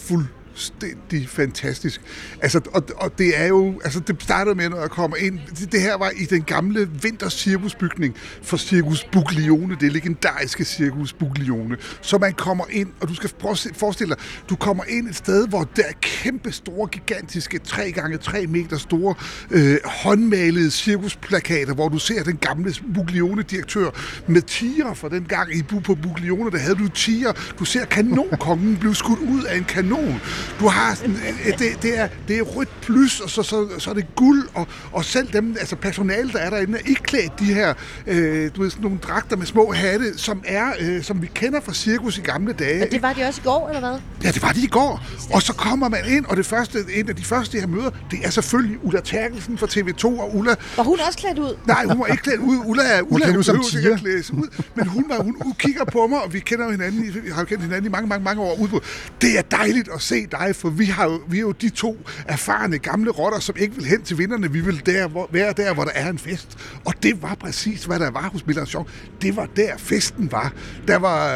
[0.55, 2.01] fuldstændig fantastisk.
[2.41, 5.71] Altså, og, og det er jo, altså det startede med, når jeg kommer ind, det,
[5.71, 11.77] det her var i den gamle vintercirkusbygning for Circus Buglione, det legendariske Circus Buglione.
[12.01, 15.47] Så man kommer ind, og du skal prøve forestille dig, du kommer ind et sted,
[15.47, 19.15] hvor der er kæmpe store, gigantiske, 3 gange 3 meter store,
[19.51, 23.89] øh, håndmalede cirkusplakater, hvor du ser den gamle Buglione-direktør
[24.27, 27.31] med tiger fra den gang i Bu på Buglione, der havde du tiger.
[27.59, 30.21] Du ser kanonkongen blive skudt ud af en kanon.
[30.59, 33.89] Du har sådan, øh, det, det, er, det er rødt plus, og så, så, så
[33.89, 37.39] er det guld, og, og selv dem, altså personalet, der er derinde, er ikke klædt
[37.39, 37.73] de her,
[38.07, 41.59] øh, du ved, sådan nogle dragter med små hatte, som er, øh, som vi kender
[41.61, 42.83] fra cirkus i gamle dage.
[42.83, 43.99] Og det var de også i går, eller hvad?
[44.23, 45.01] Ja, det var det i går.
[45.33, 48.19] Og så kommer man ind, og det første, en af de første, jeg møder, det
[48.23, 50.55] er selvfølgelig Ulla Terkelsen fra TV2, og Ulla...
[50.77, 51.57] Var hun også klædt ud?
[51.67, 52.57] Nej, hun var ikke klædt ud.
[52.65, 53.93] Ulla er, Ulla klædt ud som tiger.
[53.93, 54.47] at klæde sig ud.
[54.75, 57.43] Men hun, var, hun, hun kigger på mig, og vi kender hinanden, i- vi har
[57.43, 58.81] kendt hinanden i mange, mange, mange år ude på.
[59.21, 61.97] Det er dejligt at se dig, for vi, har jo, vi er jo de to
[62.27, 64.51] erfarne gamle rotter, som ikke vil hen til vinderne.
[64.51, 66.57] Vi vil der, hvor, være der, hvor der er en fest.
[66.85, 68.87] Og det var præcis, hvad der var hos Mélenchon.
[69.21, 70.53] Det var der, festen var.
[70.87, 71.27] Der var,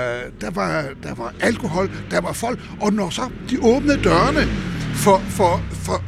[0.42, 2.60] der var, der var alkohol, der var folk.
[2.82, 4.48] Og når så de åbnede dørene
[4.94, 6.04] for, for, for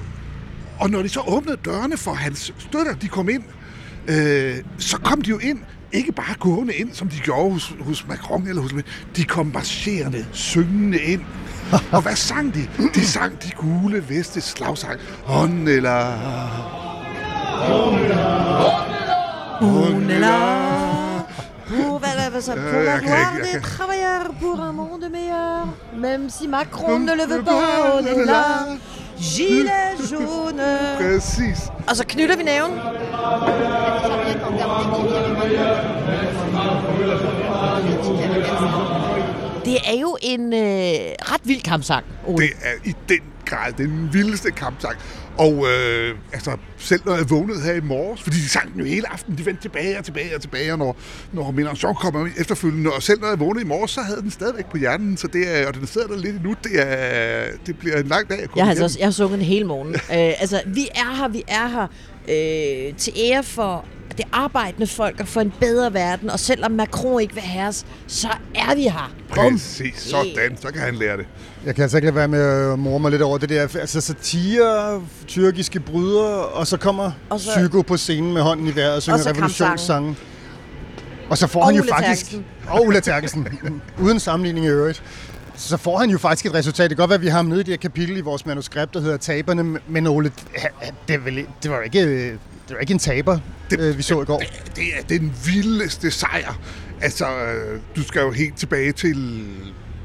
[0.80, 3.44] og når de så åbnede dørene for hans støtter, de kom ind,
[4.08, 5.60] øh, så kom de jo ind,
[5.92, 8.74] ikke bare gående ind, som de gjorde hos, hos Macron eller hos
[9.16, 11.22] de kom marcherende, syngende ind.
[11.96, 12.68] Og hvad sang de?
[12.96, 15.00] De sang de gule veste slagsang.
[15.26, 16.06] Hånd eller...
[19.62, 20.40] On est là
[21.68, 25.68] pour, ikke- jeg des travailleurs pour un monde meilleur.
[25.96, 28.44] Même si Macron ne le veut pas, on est là.
[29.20, 30.62] Gilet jaune.
[30.98, 31.60] Præcis.
[31.90, 32.72] Og så knytter vi næven.
[39.66, 40.60] Det er jo en øh,
[41.32, 42.46] ret vild kampsang, Ole.
[42.46, 44.96] Det er i den grad den vildeste kampsang.
[45.38, 48.86] Og øh, altså, selv når jeg vågnede her i morges, fordi de sang den jo
[48.86, 50.98] hele aften, de vendte tilbage og tilbage og tilbage, og når,
[51.32, 54.66] når Mélenchon kommer efterfølgende, og selv når jeg vågnede i morges, så havde den stadigvæk
[54.66, 57.98] på hjernen, så det er, og den sidder der lidt endnu, det, er, det bliver
[57.98, 59.94] en lang dag at komme Jeg har, altså også, jeg har sunget den hele morgen.
[60.18, 61.88] øh, altså, vi er her, vi er her
[62.30, 63.86] øh, til ære for
[64.18, 66.30] det arbejdende folk og for en bedre verden.
[66.30, 69.14] Og selvom Macron ikke vil have os, så er vi her.
[69.36, 69.54] Bum.
[69.54, 71.26] Præcis, sådan, så kan han lære det.
[71.66, 73.62] Jeg kan altså ikke lade være med at morre mig lidt over det der.
[73.62, 78.76] Altså satire, tyrkiske brydere, og så kommer Og så- Psyko på scenen med hånden i
[78.76, 80.16] vejret og synger revolutionssange.
[81.30, 82.26] Og så får Og han jo Ulla faktisk...
[82.26, 82.46] Terkelsen.
[82.70, 83.48] Og Ulla Terkelsen.
[84.04, 85.04] Uden sammenligning i øvrigt.
[85.56, 86.90] Så får han jo faktisk et resultat.
[86.90, 88.46] Det kan godt være, at vi har ham nede i det her kapitel i vores
[88.46, 90.32] manuskript, der hedder Taberne, men Ole,
[91.08, 94.42] det, vel, det var ikke, det var ikke en taber, det, vi så i går.
[94.76, 96.60] Det er den vildeste sejr.
[97.02, 99.46] Altså, øh, du skal jo helt tilbage til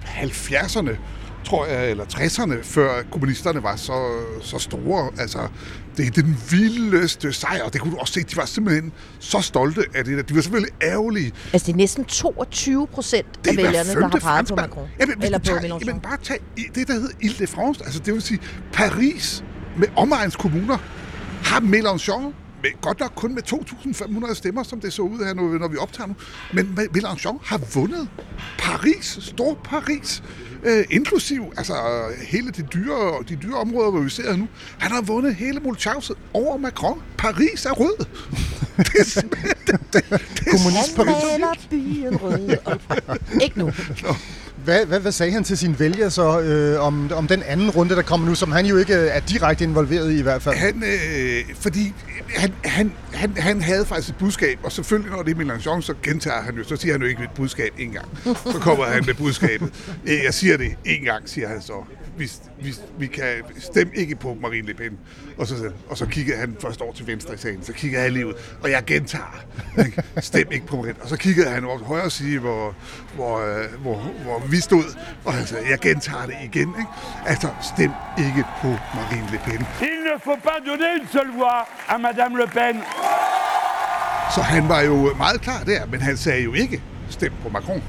[0.05, 0.91] 70'erne,
[1.45, 3.93] tror jeg, eller 60'erne, før kommunisterne var så,
[4.43, 5.11] så store.
[5.19, 5.39] Altså,
[5.97, 8.21] det er den vildeste sejr, og det kunne du også se.
[8.23, 10.23] De var simpelthen så stolte af det der.
[10.23, 11.33] De var selvfølgelig ærgerlige.
[11.53, 14.55] Altså, det er næsten 22 procent af Det er vælgerne, der har peget på.
[14.57, 14.89] Macron.
[15.01, 15.87] Jamen, Eller på tager, Mélenchon.
[15.87, 16.39] jamen, bare tag
[16.75, 18.41] det, der hedder Ile-de-France, altså det vil sige
[18.73, 19.45] Paris
[19.77, 20.79] med omegns kommuner,
[21.45, 22.33] har Mélenchon
[22.67, 23.43] med, godt nok kun med
[24.29, 26.15] 2.500 stemmer, som det så ud her, når, når vi optager nu.
[26.53, 28.09] Men Mélenchon har vundet
[28.59, 30.23] Paris, stor Paris,
[30.65, 31.75] øh, inklusiv altså,
[32.29, 34.49] hele de dyre, de dyre områder, hvor vi ser her nu.
[34.79, 37.03] Han har vundet hele Molchavset over Macron.
[37.19, 38.07] Paris er rød.
[38.85, 39.21] det.
[39.67, 40.19] Det, det, er
[40.51, 41.25] Kommunist Han Paris.
[41.33, 42.57] maler byen rød.
[42.65, 43.73] og- Ikke nu.
[44.65, 47.95] Hvad, hvad, hvad sagde han til sine vælgere så øh, om, om den anden runde,
[47.97, 50.57] der kommer nu, som han jo ikke er direkte involveret i i hvert fald?
[50.57, 51.95] Han, øh, fordi
[52.29, 55.95] han, han, han, han havde faktisk et budskab, og selvfølgelig når det er Mélenchon, så
[56.03, 58.07] gentager han jo, så siger han jo ikke et budskab en gang.
[58.53, 59.69] Så kommer han med budskabet.
[60.07, 61.73] Øh, Jeg siger det en gang, siger han så.
[62.17, 64.99] Vi, vi, vi kan stemme ikke på Marine Le Pen.
[65.39, 68.13] Og så, og så kiggede han først over til venstre i salen, så kiggede han
[68.13, 69.45] lige ud, og jeg gentager,
[69.79, 70.03] ikke?
[70.21, 70.95] stem ikke på Marine.
[71.03, 72.75] Og så kiggede han over til højre side, hvor,
[73.15, 74.85] hvor, øh, hvor, hvor vi stod,
[75.25, 76.69] og han sagde, jeg gentager det igen.
[76.69, 76.91] Ikke?
[77.27, 79.67] Altså, stem ikke på Marine Le Pen.
[79.81, 82.83] Il ne faut pas donner une seule voix à Madame Le Pen.
[84.35, 87.83] Så han var jo meget klar der, men han sagde jo ikke, stem på Macron.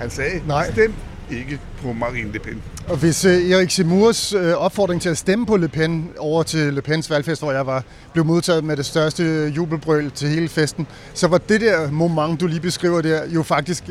[0.00, 0.70] Han sagde, Nej.
[0.72, 0.94] stem
[1.30, 2.62] ikke på Marine Le Pen.
[2.88, 6.72] Og hvis øh, Erik Simurs øh, opfordring til at stemme på Le Pen over til
[6.74, 10.86] Le Pens valgfest, hvor jeg var, blev modtaget med det største jubelbrøl til hele festen,
[11.14, 13.84] så var det der moment, du lige beskriver der, jo faktisk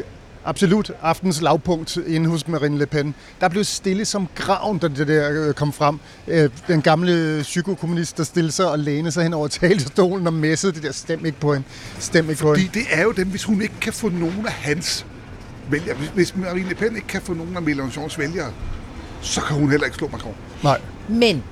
[0.46, 3.16] absolut aftens lavpunkt inde hos Marine Le Pen.
[3.42, 6.00] Der blev stille som graven, da det der øh, kom frem.
[6.28, 10.74] Øh, Den gamle psykokommunist, der stillede sig og lænede sig hen over talerstolen og messede
[10.74, 11.68] det der, stem ikke på hende,
[12.00, 12.80] stem ikke på Fordi hende.
[12.80, 15.06] det er jo dem, hvis hun ikke kan få nogen af hans
[15.72, 18.54] vælgere, hvis, hvis Marine Le Pen ikke kan få nogen af Mélenchons vælgere,
[19.22, 20.36] så kan hun heller ikke slå Macron.
[20.64, 20.82] Nej.
[21.10, 21.44] Men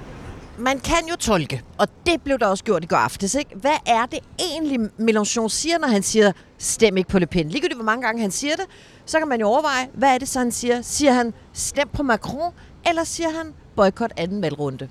[0.58, 3.56] man kan jo tolke, og det blev der også gjort i går aftes, ikke?
[3.56, 7.50] Hvad er det egentlig, Mélenchon siger, når han siger, stem ikke på Le Pen?
[7.50, 8.66] Ligegyldigt hvor mange gange han siger det,
[9.06, 10.82] så kan man jo overveje, hvad er det så, han siger?
[10.82, 12.54] Siger han, stem på Macron,
[12.90, 14.90] eller siger han, boykot anden valgrunde?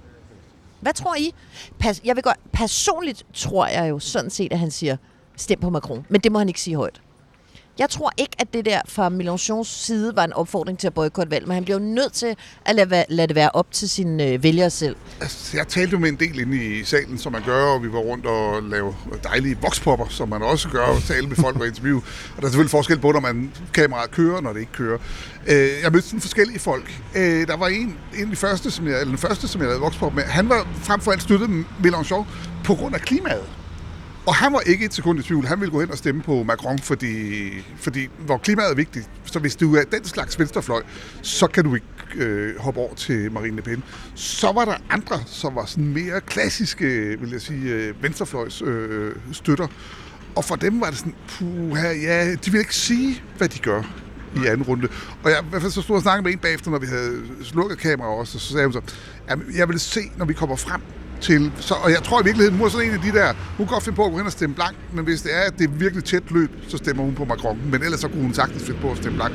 [0.80, 1.34] Hvad tror I?
[1.78, 4.96] Pas, jeg vil godt, personligt tror jeg jo sådan set, at han siger,
[5.36, 6.06] stem på Macron.
[6.08, 7.00] Men det må han ikke sige højt.
[7.78, 11.30] Jeg tror ikke, at det der fra Mélenchons side var en opfordring til at boykotte
[11.30, 14.24] valg, men han bliver jo nødt til at lade, lade det være op til sine
[14.26, 14.96] øh, vælgere selv.
[15.20, 17.92] Altså, jeg talte jo med en del inde i salen, som man gør, og vi
[17.92, 21.66] var rundt og lave dejlige vokspopper, som man også gør, og tale med folk og
[21.66, 21.96] interview.
[21.96, 24.98] Og der er selvfølgelig forskel på, når man kameraet kører, og når det ikke kører.
[25.46, 27.00] Øh, Jeg mødte sådan forskellige folk.
[27.16, 29.66] Øh, Der var en, en af de første, som jeg, eller den første, som jeg
[29.68, 30.22] lavede vokspop med.
[30.22, 32.24] Han var frem for alt støttet Mélenchon
[32.64, 33.44] på grund af klimaet.
[34.26, 35.46] Og han var ikke et sekund i tvivl.
[35.46, 39.10] Han ville gå hen og stemme på Macron, fordi, fordi hvor klimaet er vigtigt.
[39.24, 40.82] Så hvis du er den slags venstrefløj,
[41.22, 41.86] så kan du ikke
[42.16, 43.82] øh, hoppe over til Marine Le Pen.
[44.14, 49.12] Så var der andre, som var sådan mere klassiske, vil jeg sige, øh, venstrefløjs øh,
[49.32, 49.66] støtter.
[50.36, 53.82] Og for dem var det sådan, puha, ja, de vil ikke sige, hvad de gør
[54.36, 54.88] i anden runde.
[55.24, 57.22] Og jeg i hvert fald så stod og snakkede med en bagefter, når vi havde
[57.42, 58.80] slukket kameraet også, og så sagde hun så,
[59.30, 60.80] "Jamen, jeg vil se, når vi kommer frem
[61.20, 63.66] til, så, og jeg tror i virkeligheden, hun er sådan en af de der, hun
[63.66, 65.58] kan godt finde på at gå hen og stemme blank, men hvis det er, at
[65.58, 67.60] det er virkelig tæt løb, så stemmer hun på Macron.
[67.72, 69.34] Men ellers så kunne hun sagtens finde på at stemme blank.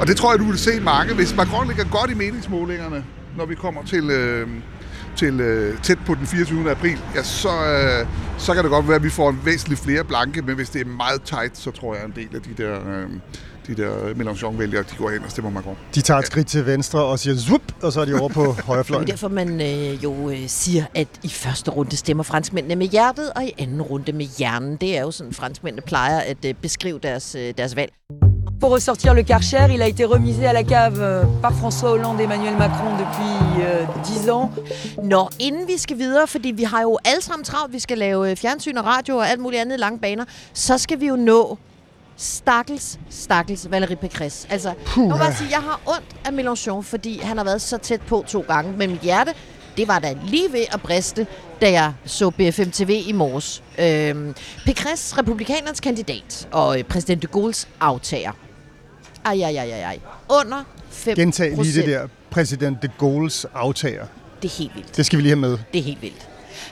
[0.00, 1.14] Og det tror jeg, du vil se mange.
[1.14, 3.04] Hvis Macron ligger godt i meningsmålingerne,
[3.36, 4.48] når vi kommer til, øh,
[5.16, 6.70] til øh, tæt på den 24.
[6.70, 8.06] april, ja, så, øh,
[8.38, 10.80] så kan det godt være, at vi får en væsentligt flere blanke, men hvis det
[10.80, 13.10] er meget tight, så tror jeg, en del af de der, øh,
[13.66, 15.76] de der Mélenchon-vælgere, de går hen og stemmer Macron.
[15.94, 18.44] De tager et skridt til venstre og siger zup, og så er de over på
[18.66, 19.04] højre Det er fløj.
[19.04, 23.44] derfor, man øh, jo øh, siger, at i første runde stemmer franskmændene med hjertet, og
[23.44, 24.76] i anden runde med hjernen.
[24.76, 27.92] Det er jo sådan, franskmændene plejer at øh, beskrive deres, øh, deres valg.
[28.60, 32.20] Pour ressortir le Karcher, il a été remisé à la cave euh, par François Hollande
[32.20, 33.86] et Emmanuel Macron depuis euh,
[34.24, 34.50] 10 ans.
[35.02, 38.30] Nå, inden vi skal videre, fordi vi har jo alle sammen travlt, vi skal lave
[38.30, 41.16] øh, fjernsyn og radio og alt muligt andet i lange baner, så skal vi jo
[41.16, 41.58] nå
[42.22, 44.46] stakkels, stakkels Valérie Pécresse.
[44.50, 47.78] Altså, nu må jeg sige, jeg har ondt af Mélenchon, fordi han har været så
[47.78, 49.32] tæt på to gange, men mit hjerte,
[49.76, 51.26] det var da lige ved at briste,
[51.60, 53.62] da jeg så BFM TV i morges.
[53.78, 54.34] Øhm,
[54.68, 58.32] Pécresse, republikanernes kandidat, og øh, præsident de Gaulle's aftager.
[59.24, 59.98] Ej, ej, ej, ej, ej.
[60.40, 64.06] Under 5 Gentag lige det der præsident de Gaulle's aftager.
[64.42, 64.96] Det er helt vildt.
[64.96, 65.58] Det skal vi lige have med.
[65.72, 66.28] Det er helt vildt.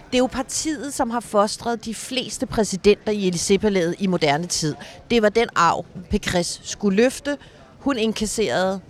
[0.06, 4.74] Det er jo partiet, som har fostret de fleste præsidenter i Elisabeth i moderne tid.
[5.10, 7.38] Det var den arv, Pécresse skulle løfte.
[7.78, 8.80] Hun inkasserede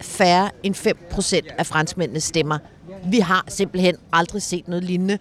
[0.00, 2.58] færre end 5% af franskmændenes stemmer.
[3.04, 5.18] Vi har simpelthen aldrig set noget lignende.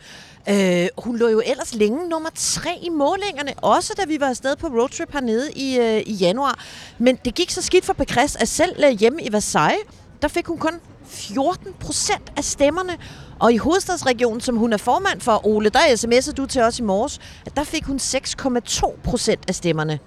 [0.49, 4.55] Øh, hun lå jo ellers længe nummer tre i målingerne, også da vi var afsted
[4.55, 6.65] på roadtrip hernede i, øh, i januar.
[6.97, 9.85] Men det gik så skidt for Pécresse, at selv hjemme i Versailles,
[10.21, 10.73] der fik hun kun
[11.05, 12.97] 14 procent af stemmerne.
[13.39, 16.81] Og i hovedstadsregionen, som hun er formand for, Ole, der sms'ede du til os i
[16.81, 19.99] morges, at der fik hun 6,2 procent af stemmerne.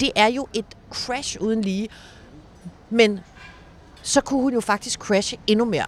[0.00, 1.88] Det er jo et crash uden lige.
[2.90, 3.20] Men
[4.02, 5.86] så kunne hun jo faktisk crashe endnu mere.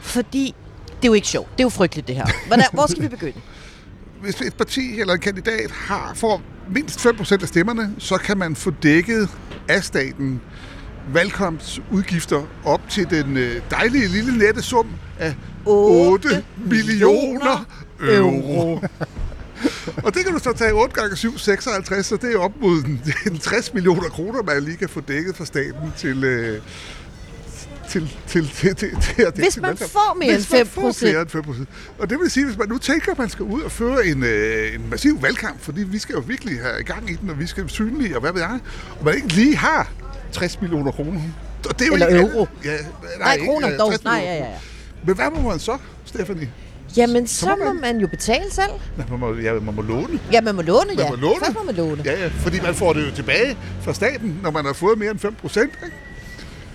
[0.00, 0.54] Fordi
[0.88, 1.50] det er jo ikke sjovt.
[1.52, 2.26] Det er jo frygteligt, det her.
[2.46, 3.40] Hvordan, hvor skal vi begynde?
[4.22, 8.56] hvis et parti eller en kandidat har, får mindst 5% af stemmerne, så kan man
[8.56, 9.28] få dækket
[9.68, 10.40] af staten
[11.12, 14.86] valgkampsudgifter op til den øh, dejlige lille nette sum
[15.18, 17.66] af 8 millioner
[18.00, 18.80] euro.
[20.04, 22.84] Og det kan du så tage 8 gange 7, 56, så det er op mod
[22.84, 26.24] en, en 60 millioner kroner, man lige kan få dækket fra staten til...
[26.24, 26.60] Øh,
[27.88, 30.98] til, til, til, til, til at Hvis man får mere Hvis end man får 5%.
[30.98, 31.66] flere end 5
[31.98, 34.22] Og det vil sige, hvis man nu tænker, at man skal ud og føre en,
[34.22, 37.38] øh, en massiv valgkamp, fordi vi skal jo virkelig have i gang i den, og
[37.38, 38.58] vi skal synlige, og hvad ved jeg,
[38.98, 39.92] og man ikke lige har
[40.32, 41.20] 60 millioner kroner.
[41.68, 42.46] Og det er jo Eller ikke euro.
[42.64, 42.70] Ja,
[43.20, 43.88] Nej, ikke, kroner øh, dog.
[43.90, 44.46] 60 Nej, ja, ja, ja.
[45.06, 46.50] Men hvad må man så, Stephanie?
[46.96, 48.70] Jamen, så må må man- man jo betale selv.
[48.98, 50.18] Ja, man må, ja, man må låne.
[50.32, 51.10] Ja, man må låne, Man ja.
[51.10, 51.34] må låne.
[51.44, 52.02] Først må man låne.
[52.04, 55.10] Ja, ja, fordi man får det jo tilbage fra staten, når man har fået mere
[55.10, 55.70] end 5 procent.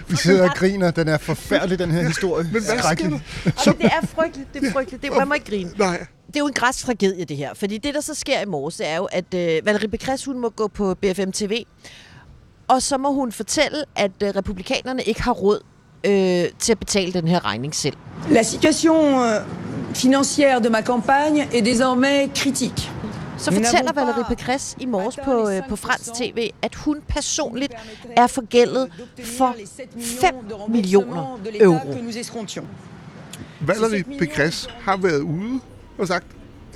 [0.08, 0.92] Vi sidder og griner.
[0.92, 2.44] Den er forfærdelig, den her historie.
[2.44, 2.62] Men hvad
[2.96, 3.20] sker der?
[3.64, 3.74] Så...
[3.78, 5.04] det er frygteligt, det er frygteligt.
[5.04, 5.70] Det, man må ikke grine.
[5.78, 6.06] Nej.
[6.36, 7.54] Det er jo en græsk tragedie, det her.
[7.54, 10.40] Fordi det, der så sker i morges, det er jo, at øh, Valérie Pécresse, hun
[10.40, 11.64] må gå på BFM TV
[12.68, 15.60] og så må hun fortælle, at øh, republikanerne ikke har råd
[16.04, 17.96] øh, til at betale den her regning selv.
[18.30, 19.42] La situation euh,
[19.94, 22.92] financière de ma campagne est désormais critique.
[23.38, 27.74] Så fortæller Valérie Pécresse i morges på, øh, på 5% fransk tv, at hun personligt
[28.18, 28.92] er forgældet
[29.24, 29.70] for les
[30.06, 31.94] 7 5 millions de millioner euro.
[33.62, 35.60] Valerie Pécresse har været ude
[35.98, 36.26] og sagt,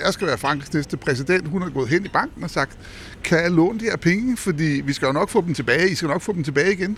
[0.06, 1.48] jeg skal være Frankrigs næste præsident.
[1.48, 2.78] Hun har gået hen i banken og sagt,
[3.24, 5.90] kan jeg låne de her penge, fordi vi skal jo nok få dem tilbage.
[5.90, 6.98] I skal nok få dem tilbage igen.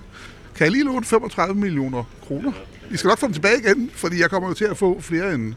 [0.56, 2.52] Kan jeg lige låne 35 millioner kroner?
[2.92, 5.34] I skal nok få dem tilbage igen, fordi jeg kommer jo til at få flere
[5.34, 5.54] end,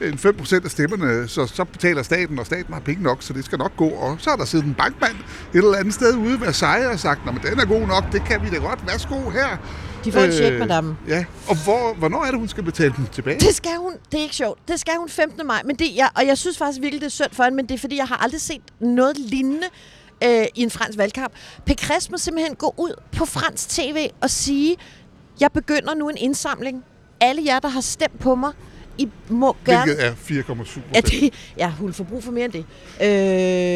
[0.00, 3.44] end 5% af stemmerne, så, så betaler staten, og staten har penge nok, så det
[3.44, 3.88] skal nok gå.
[3.88, 5.16] Og så er der siddet en bankmand
[5.54, 8.24] et eller andet sted ude ved Versailles og sagt, men den er god nok, det
[8.24, 8.86] kan vi da godt.
[8.86, 9.56] Værsgo her.
[10.04, 10.96] De får en check, madame.
[11.08, 13.40] Ja, og hvor, hvornår er det, hun skal betale dem tilbage?
[13.40, 13.92] Det skal hun.
[14.12, 14.68] Det er ikke sjovt.
[14.68, 15.46] Det skal hun 15.
[15.46, 15.62] maj.
[15.64, 17.74] Men det, jeg, og jeg synes faktisk virkelig, det er synd for hende, men det
[17.74, 19.66] er fordi, jeg har aldrig set noget lignende
[20.24, 21.32] øh, i en fransk valgkamp.
[21.70, 24.76] Pécresse må simpelthen gå ud på fransk tv og sige,
[25.40, 26.84] jeg begynder nu en indsamling.
[27.20, 28.52] Alle jer, der har stemt på mig,
[28.98, 29.84] I må gerne...
[29.84, 30.12] Hvilket er
[30.64, 32.64] 4,7 Ja, det, ja, hun får brug for mere end det.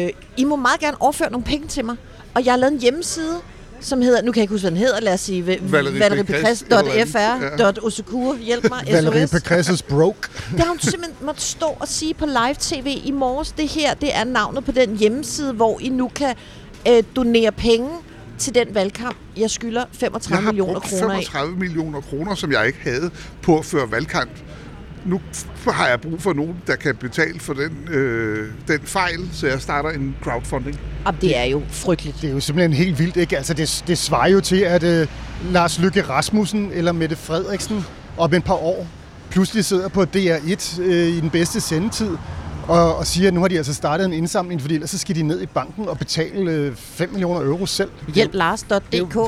[0.07, 1.95] Øh, I må meget gerne overføre nogle penge til mig.
[2.35, 3.41] Og jeg har lavet en hjemmeside,
[3.81, 5.59] som hedder, nu kan jeg ikke huske, hvad den hedder, lad os sige, Valerie
[6.23, 7.15] Pécresse, eller andet.
[7.15, 9.35] valeriepécresse.fr.osecur, hjælp mig, Valerie SOS.
[9.41, 10.19] Pécresses broke.
[10.51, 13.51] Det har hun simpelthen måtte stå og sige på live-tv i morges.
[13.51, 16.35] Det her, det er navnet på den hjemmeside, hvor I nu kan
[16.87, 17.89] øh, donere penge
[18.37, 21.23] til den valgkamp, jeg skylder 35 Jeg har millioner brugt kroner af.
[21.23, 23.11] 35 millioner kroner, som jeg ikke havde
[23.41, 24.31] på at føre valgkamp.
[25.05, 25.21] Nu
[25.67, 29.61] har jeg brug for nogen, der kan betale for den, øh, den fejl, så jeg
[29.61, 30.79] starter en crowdfunding.
[31.05, 32.21] Og det er jo frygteligt.
[32.21, 33.37] Det er jo simpelthen helt vildt, ikke?
[33.37, 35.07] Altså, det, det svarer jo til, at øh,
[35.51, 37.85] Lars Lykke Rasmussen eller Mette Frederiksen
[38.17, 38.87] om et par år
[39.29, 42.17] pludselig sidder på DR1 øh, i den bedste sendetid
[42.69, 45.15] og, og siger, at nu har de altså startet en indsamling, fordi ellers så skal
[45.15, 47.89] de ned i banken og betale øh, 5 millioner euro selv.
[48.15, 48.69] Hjælp Lars.dk.
[48.91, 49.23] Det er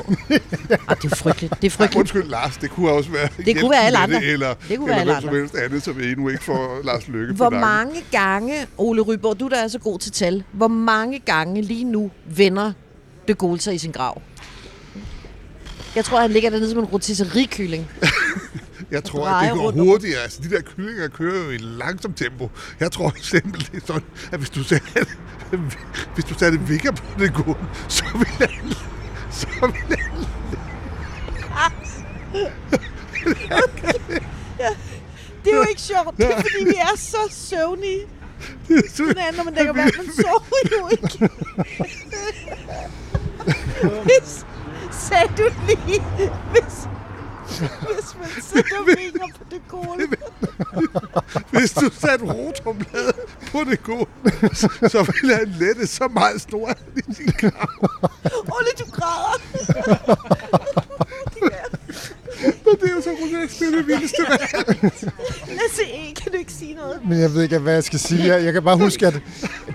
[1.04, 1.54] jo frygteligt.
[1.62, 1.96] Det er Ej, frygteligt.
[1.96, 4.24] undskyld, Lars, det kunne også være Det kunne være alle andre.
[4.24, 5.40] Eller, Det kunne eller være alle hvem som andre.
[5.40, 7.94] helst andet, som endnu ikke får Lars Lykke Hvor på nakken.
[7.94, 11.84] mange gange, Ole Ryborg, du der er så god til tal, hvor mange gange lige
[11.84, 12.72] nu vender
[13.28, 14.22] de Gaulle sig i sin grav?
[15.96, 17.88] Jeg tror, han ligger dernede som en rotisserikylling.
[18.92, 20.22] Jeg tror, at drejer det går hurtigere.
[20.22, 22.52] Altså, de der kyllinger kører jo i langsomt tempo.
[22.80, 25.06] Jeg tror simpelthen, det er sådan, at hvis du satte,
[26.14, 28.74] hvis du satte vikker på det gode, så ville han,
[29.32, 30.26] så ville han
[35.44, 36.18] Det er jo ikke sjovt.
[36.18, 38.06] Det er, fordi vi er så søvnige.
[38.90, 41.30] Sådan er, når man lægger vand, man sover jo ikke.
[44.08, 44.46] Hvis,
[44.92, 46.02] sagde du lige,
[46.52, 46.88] hvis,
[47.68, 50.08] hvis man sætter vinger på det gode.
[51.50, 53.16] Hvis du satte rotorbladet
[53.52, 54.06] på det gode,
[54.90, 57.68] så, ville han lette så meget stor i sin grav.
[58.24, 59.42] Ole, du græder.
[62.66, 64.42] Men det er jo så roligt, det er det vildeste valg.
[65.48, 67.00] Lasse E, kan du ikke sige noget?
[67.10, 68.28] Men jeg ved ikke, hvad jeg skal sige.
[68.28, 69.22] Jeg, jeg kan bare huske, at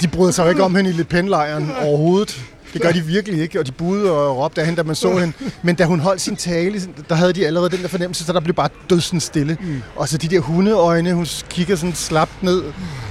[0.01, 2.41] de bryder sig ikke om hende i Le Pen-lejren overhovedet.
[2.73, 5.19] Det gør de virkelig ikke, og de buede og råbte af hende, da man så
[5.19, 5.33] hende.
[5.63, 8.41] Men da hun holdt sin tale, der havde de allerede den der fornemmelse, så der
[8.41, 9.57] blev bare dødsens stille.
[9.61, 9.83] Mm.
[9.97, 12.63] Og så de der hundeøjne, hun kigger sådan slapt ned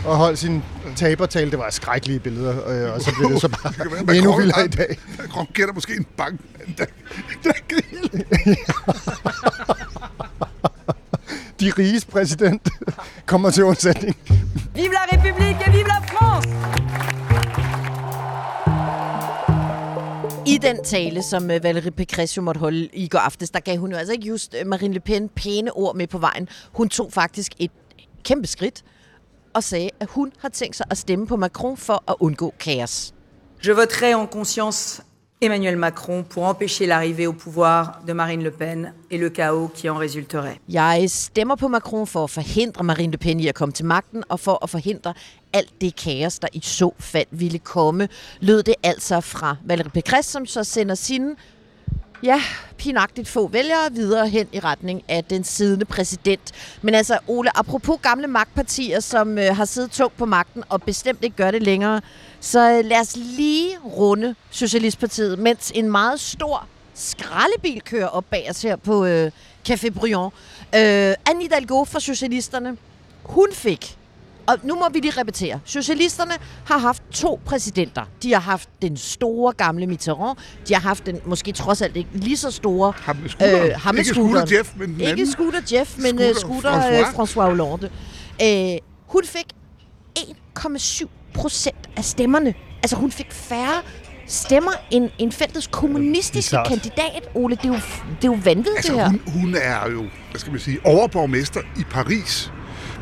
[0.06, 0.64] og holdt sin
[0.96, 1.52] tabertale.
[1.52, 4.38] Det var skrækkelige billeder, øh, og så blev det så Det kan være, bare endnu
[4.38, 4.98] vildere i dag.
[5.20, 6.40] Macron gætter måske en bank,
[6.78, 6.86] der,
[7.44, 7.52] der.
[11.60, 12.70] De riges præsident
[13.26, 14.16] kommer til undsætning.
[14.76, 16.50] Vive la République et vive la France
[20.56, 23.92] I den tale, som øh, Valérie Pécresse måtte holde i går aftes, der gav hun
[23.92, 26.50] jo altså ikke just øh, Marine Le Pen pæne ord med på vejen.
[26.72, 27.72] Hun tog faktisk et
[28.24, 28.84] kæmpe skridt
[29.54, 33.14] og sagde, at hun har tænkt sig at stemme på Macron for at undgå kaos.
[33.68, 35.04] Je voterai en conscience
[35.42, 39.90] Emmanuel Macron pour empêcher l'arrivée au pouvoir de Marine Le Pen et le chaos qui
[39.90, 40.60] en résulterait.
[40.70, 44.24] Jeg stemmer på Macron for at forhindre Marine Le Pen i at komme til magten,
[44.30, 45.14] og for at forhindre
[45.54, 48.08] alt det kaos, der i så fald ville komme,
[48.40, 51.36] lød det altså fra Valérie Pécresse, som så sender sine
[52.24, 52.42] ja,
[52.78, 56.52] pinagtigt få vælgere videre hen i retning af den siddende præsident.
[56.82, 61.24] Men altså, Ole, apropos gamle magtpartier, som øh, har siddet tungt på magten og bestemt
[61.24, 62.02] ikke gør det længere,
[62.40, 68.48] så øh, lad os lige runde Socialistpartiet, mens en meget stor skraldebil kører op bag
[68.50, 69.32] os her på øh,
[69.70, 70.32] Café Briand.
[70.76, 72.78] Øh, Anne Hidalgo fra Socialisterne,
[73.24, 73.98] hun fik
[74.48, 75.60] og nu må vi lige repetere.
[75.66, 76.32] Socialisterne
[76.66, 78.06] har haft to præsidenter.
[78.24, 80.38] De har haft den store gamle Mitterrand.
[80.68, 82.94] De har haft den måske trods alt ikke lige så store...
[82.98, 83.72] Ham med scooteren.
[83.72, 85.32] ham med Ikke Jeff, men den Ikke anden.
[85.32, 87.16] Scooter Jeff, men Scooter Scooter, scooter François.
[87.16, 87.34] François.
[87.34, 87.90] François Hollande.
[88.42, 89.46] Øh, hun fik
[90.20, 92.54] 1,7 procent af stemmerne.
[92.84, 93.82] Altså hun fik færre
[94.28, 96.68] stemmer en, en fælles kommunistisk Bizarrt.
[96.68, 97.56] kandidat, Ole.
[97.56, 97.82] Det er jo, det
[98.24, 99.10] er jo vanvittigt, Altså, det her.
[99.10, 102.52] hun, hun er jo, hvad skal man sige, overborgmester i Paris.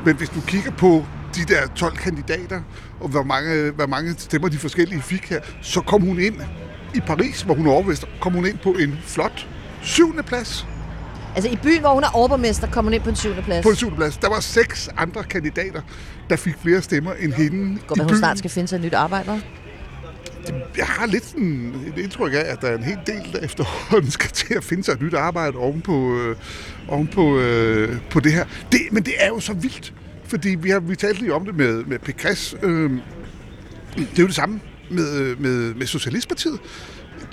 [0.05, 1.05] Men hvis du kigger på
[1.35, 2.61] de der 12 kandidater,
[3.01, 6.35] og hvor mange, hvor mange stemmer de forskellige fik her, så kom hun ind
[6.95, 9.47] i Paris, hvor hun er overborgmester, kom hun ind på en flot
[9.81, 10.67] syvende plads.
[11.35, 13.63] Altså i byen, hvor hun er overborgmester, kommer hun ind på en syvende plads.
[13.63, 14.17] På en syvende plads.
[14.17, 15.81] Der var seks andre kandidater,
[16.29, 18.93] der fik flere stemmer end hende Går i hun snart skal finde sig et nyt
[18.93, 19.41] arbejde.
[20.77, 24.11] Jeg har lidt sådan et indtryk af, at der er en hel del, der efterhånden
[24.11, 26.35] skal til at finde sig et nyt arbejde oven på, øh,
[26.87, 28.45] oven på, øh, på det her.
[28.71, 29.93] Det, men det er jo så vildt,
[30.25, 32.65] fordi vi har vi talte lige om det med, med Pécresse.
[32.65, 32.91] Øh,
[33.95, 34.59] det er jo det samme
[34.91, 36.59] med, med, med Socialistpartiet.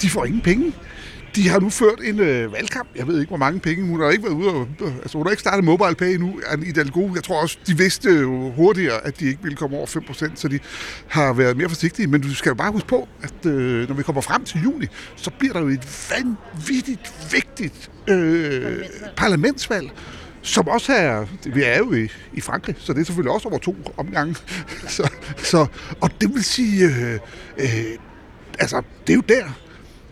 [0.03, 0.73] De får ingen penge.
[1.35, 2.89] De har nu ført en øh, valgkamp.
[2.97, 3.87] Jeg ved ikke, hvor mange penge.
[3.87, 6.41] Hun har ikke været ude og, øh, altså, hun har ikke startet mobile pay endnu.
[6.65, 10.31] Hidalgo, jeg tror også, de vidste jo hurtigere, at de ikke ville komme over 5%,
[10.35, 10.59] så de
[11.09, 12.07] har været mere forsigtige.
[12.07, 14.87] Men du skal jo bare huske på, at øh, når vi kommer frem til juni,
[15.17, 18.85] så bliver der jo et vanvittigt vigtigt øh,
[19.17, 19.91] parlamentsvalg
[20.43, 23.59] som også er, vi er jo i, i Frankrig, så det er selvfølgelig også over
[23.59, 24.37] to omgange.
[24.97, 25.67] så, så,
[26.01, 27.19] og det vil sige, øh,
[27.59, 27.69] øh,
[28.59, 29.45] altså, det er jo der,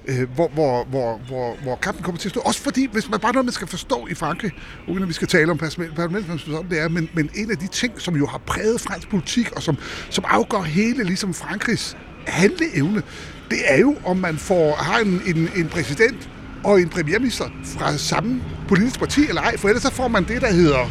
[0.09, 2.40] øh, hvor, hvor, hvor, hvor, hvor kampen kommer til at stå.
[2.40, 4.52] Også fordi, hvis man bare noget, man skal forstå i Frankrig,
[4.88, 7.66] uden at vi skal tale om parlamentsvalg, sådan det er, men, men en af de
[7.66, 9.76] ting, som jo har præget fransk politik, og som,
[10.11, 11.96] som afgør hele ligesom Frankrigs
[12.26, 13.02] handleevne,
[13.50, 16.30] det er jo, om man får, har en, en, en præsident
[16.64, 20.40] og en premierminister fra samme politisk parti eller ej, for ellers så får man det,
[20.40, 20.90] der hedder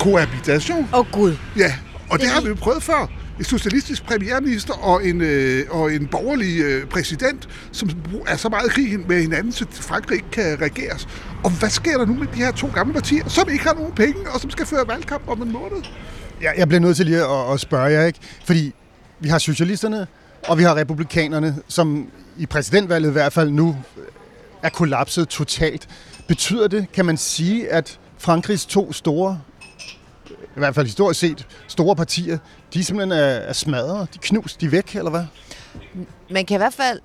[0.00, 0.88] cohabitation.
[0.92, 1.36] Åh oh, gud.
[1.56, 1.74] Ja,
[2.10, 3.19] og det har vi jo prøvet før.
[3.40, 7.90] En socialistisk premierminister og en, øh, og en borgerlig øh, præsident, som
[8.26, 11.08] er så meget i krig med hinanden, så Frankrig ikke kan regeres.
[11.44, 13.92] Og hvad sker der nu med de her to gamle partier, som ikke har nogen
[13.92, 15.82] penge, og som skal føre valgkamp om en måned?
[16.42, 18.18] Jeg, jeg bliver nødt til lige at, at spørge jer, ikke?
[18.44, 18.74] Fordi
[19.20, 20.06] vi har socialisterne,
[20.48, 22.06] og vi har republikanerne, som
[22.38, 23.76] i præsidentvalget i hvert fald nu
[24.62, 25.88] er kollapset totalt.
[26.28, 29.40] Betyder det, kan man sige, at Frankrigs to store,
[30.56, 32.38] i hvert fald historisk set, store partier,
[32.74, 35.24] de simpelthen er, er smadret, de knust, de er væk, eller hvad?
[36.30, 37.00] Man kan i hvert fald...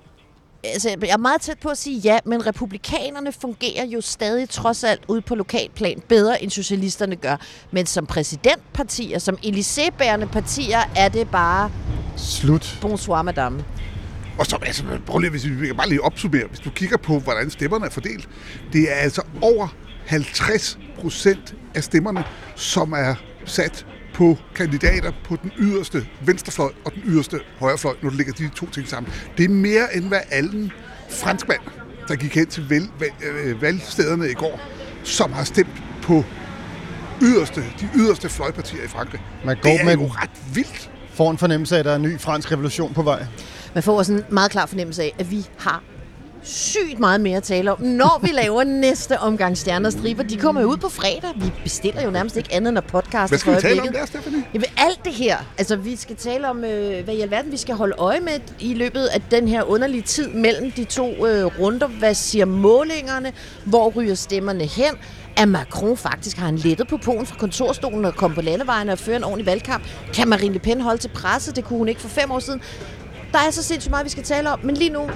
[0.64, 4.84] Altså, jeg er meget tæt på at sige ja, men republikanerne fungerer jo stadig trods
[4.84, 7.36] alt ude på lokalplan bedre, end socialisterne gør.
[7.70, 11.70] Men som præsidentpartier, som Élysée-bærende partier, er det bare
[12.16, 12.78] Slut.
[12.80, 13.64] bonsoir, madame.
[14.38, 16.46] Og så, altså, prøv lige, hvis vi kan bare lige opsummere.
[16.48, 18.28] Hvis du kigger på, hvordan stemmerne er fordelt,
[18.72, 19.68] det er altså over
[20.06, 22.24] 50 procent af stemmerne,
[22.56, 23.14] som er
[23.46, 28.48] sat på kandidater på den yderste venstrefløj og den yderste højrefløj, når du lægger de
[28.48, 29.12] to ting sammen.
[29.38, 30.70] Det er mere end hvad alle
[31.10, 31.60] franskmand,
[32.08, 34.60] der gik hen til valg, valg, øh, valgstederne i går,
[35.04, 36.24] som har stemt på
[37.22, 39.20] yderste, de yderste fløjpartier i Frankrig.
[39.44, 40.90] Man går Det er med jo ret vildt.
[41.14, 43.26] Får en fornemmelse af, at der er en ny fransk revolution på vej.
[43.74, 45.82] Man får også en meget klar fornemmelse af, at vi har
[46.46, 50.22] sygt meget mere at tale om, når vi laver næste omgang Stjerner Striber.
[50.22, 51.30] De kommer jo ud på fredag.
[51.36, 54.44] Vi bestiller jo nærmest ikke andet end podcast Hvad skal vi tale om der, Stephanie?
[54.54, 55.36] Jamen alt det her.
[55.58, 58.74] Altså vi skal tale om, øh, hvad i alverden vi skal holde øje med i
[58.74, 61.86] løbet af den her underlige tid mellem de to øh, runder.
[61.86, 63.32] Hvad siger målingerne?
[63.64, 64.94] Hvor ryger stemmerne hen?
[65.36, 68.98] At Macron faktisk har en lettet på poen fra kontorstolen og komme på landevejen og
[68.98, 69.84] føre en ordentlig valgkamp.
[70.14, 71.52] Kan Marine Le Pen holde til presse?
[71.52, 72.60] Det kunne hun ikke for fem år siden.
[73.32, 74.60] Der er så sindssygt meget, vi skal tale om.
[74.62, 75.10] Men lige nu,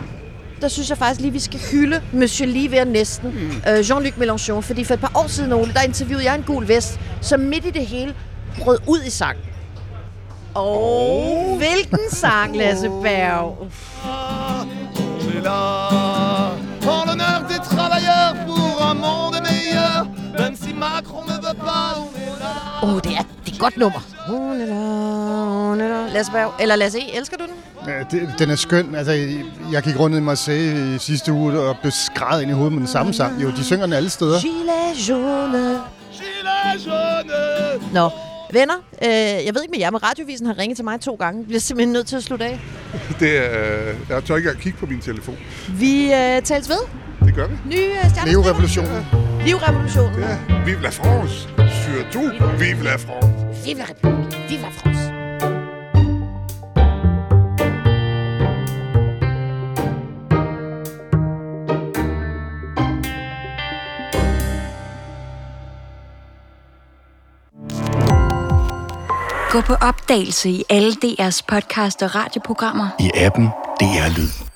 [0.61, 3.62] der synes jeg faktisk lige, vi skal hylde Monsieur lige ved næsten, mm.
[3.72, 4.61] øh, Jean-Luc Mélenchon.
[4.61, 7.64] Fordi for et par år siden, Ole, der interviewede jeg en gul vest, som midt
[7.66, 8.14] i det hele
[8.58, 9.36] brød ud i sang.
[10.54, 11.58] Og oh.
[11.58, 13.56] hvilken sang, Lasse Berg?
[15.22, 16.50] On est là
[16.80, 20.06] pour l'honneur des travailleurs pour un monde meilleur.
[20.38, 22.54] Même si Macron ne veut pas, on est là.
[22.82, 24.00] Åh, oh, det, er, det er et godt nummer.
[26.14, 27.53] Lasse Berg, eller Lasse E., elsker du den?
[27.89, 28.95] Ja, det, den er skøn.
[28.95, 29.12] Altså,
[29.73, 32.81] jeg gik rundt i Marseille i sidste uge og blev skrædet ind i hovedet med
[32.81, 33.43] den samme sang.
[33.43, 34.41] Jo, de synger den alle steder.
[34.41, 35.81] Gilet jaune.
[36.12, 37.93] Gilet jaune.
[37.93, 38.11] Nå,
[38.53, 39.09] venner, øh,
[39.47, 41.41] jeg ved ikke med jer, men Radiovisen har ringet til mig to gange.
[41.41, 42.61] Vi bliver simpelthen nødt til at slutte af.
[43.21, 45.37] Det er, jeg tør ikke engang kigge på min telefon.
[45.68, 46.79] Vi øh, tales ved.
[47.27, 47.55] Det gør vi.
[47.66, 48.33] Nye øh, stjerner.
[48.33, 49.07] Neo-revolutionen.
[49.45, 50.21] Livrevolutionen.
[50.21, 51.49] Ja, vive la France.
[51.91, 53.24] Surtout, vive la France.
[53.64, 54.49] Vive la République.
[54.49, 55.11] Vive la France.
[69.51, 72.88] Gå på opdagelse i alle DR's podcast og radioprogrammer.
[73.01, 73.45] I appen
[73.80, 74.49] DR Lyd.